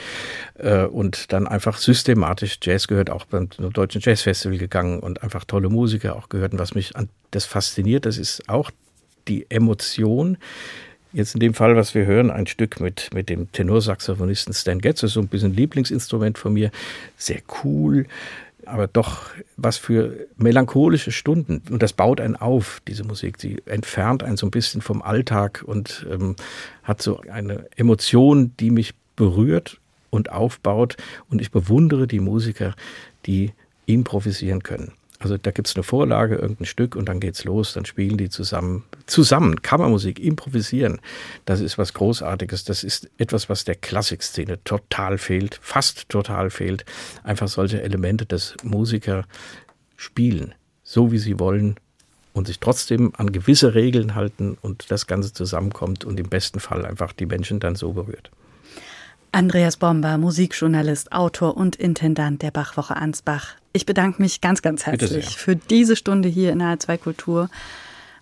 [0.59, 5.69] äh, und dann einfach systematisch Jazz gehört, auch beim Deutschen Jazzfestival gegangen und einfach tolle
[5.69, 6.53] Musiker auch gehört.
[6.53, 8.71] Und was mich an das fasziniert, das ist auch
[9.27, 10.39] die Emotion,
[11.13, 15.01] Jetzt in dem Fall, was wir hören, ein Stück mit, mit dem Tenorsaxophonisten Stan Getz,
[15.01, 16.71] das ist so ein bisschen Lieblingsinstrument von mir,
[17.19, 18.07] sehr cool,
[18.65, 19.27] aber doch
[19.59, 21.63] was für melancholische Stunden.
[21.69, 23.39] Und das baut einen auf, diese Musik.
[23.39, 26.37] Sie entfernt einen so ein bisschen vom Alltag und ähm,
[26.83, 30.97] hat so eine Emotion, die mich berührt und aufbaut.
[31.29, 32.75] Und ich bewundere die Musiker,
[33.27, 33.53] die
[33.85, 34.93] improvisieren können.
[35.23, 38.29] Also da gibt es eine Vorlage, irgendein Stück und dann geht's los, dann spielen die
[38.29, 38.85] zusammen.
[39.07, 41.01] Zusammen, Kammermusik, improvisieren.
[41.45, 42.65] Das ist was Großartiges.
[42.65, 46.85] Das ist etwas, was der Klassikszene total fehlt, fast total fehlt.
[47.23, 49.25] Einfach solche Elemente, dass Musiker
[49.97, 51.77] spielen, so wie sie wollen
[52.33, 56.85] und sich trotzdem an gewisse Regeln halten und das Ganze zusammenkommt und im besten Fall
[56.85, 58.31] einfach die Menschen dann so berührt.
[59.35, 63.55] Andreas Bomber, Musikjournalist, Autor und Intendant der Bachwoche Ansbach.
[63.73, 67.49] Ich bedanke mich ganz, ganz herzlich für diese Stunde hier in der 2 Kultur.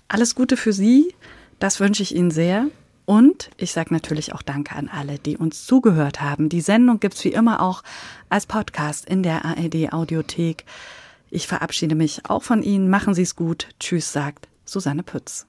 [0.06, 1.12] Alles Gute für Sie,
[1.58, 2.66] das wünsche ich Ihnen sehr.
[3.06, 6.48] Und ich sage natürlich auch Danke an alle, die uns zugehört haben.
[6.48, 7.82] Die Sendung gibt es wie immer auch
[8.28, 10.64] als Podcast in der ARD Audiothek.
[11.28, 12.88] Ich verabschiede mich auch von Ihnen.
[12.88, 13.66] Machen Sie es gut.
[13.80, 15.48] Tschüss, sagt Susanne Pütz.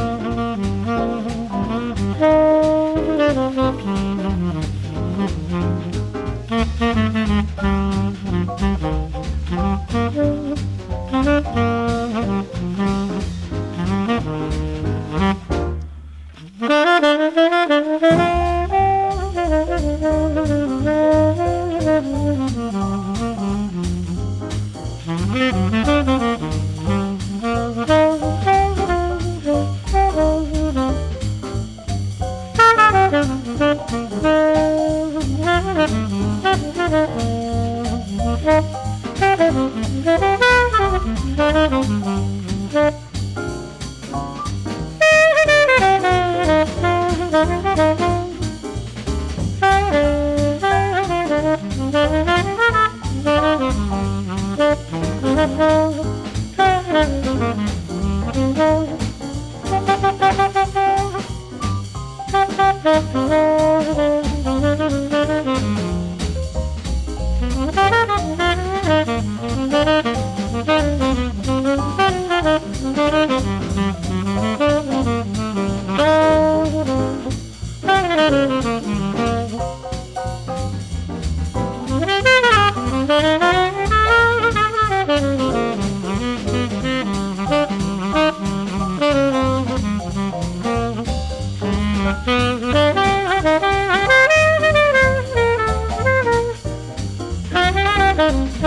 [98.21, 98.61] Thank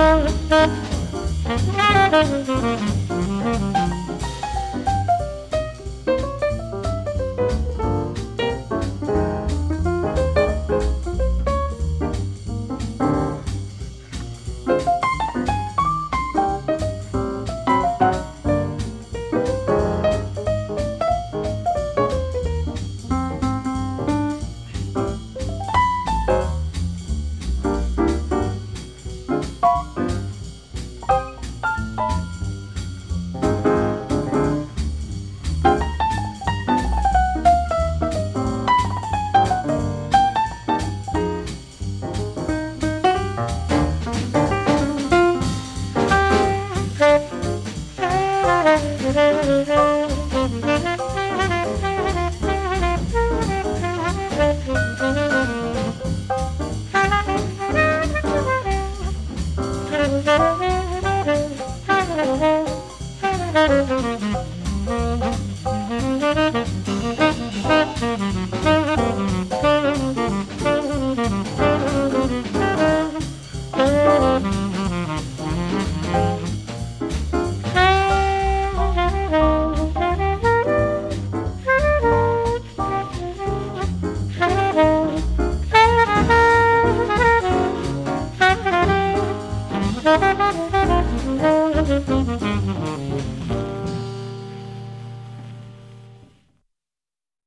[3.89, 4.04] you.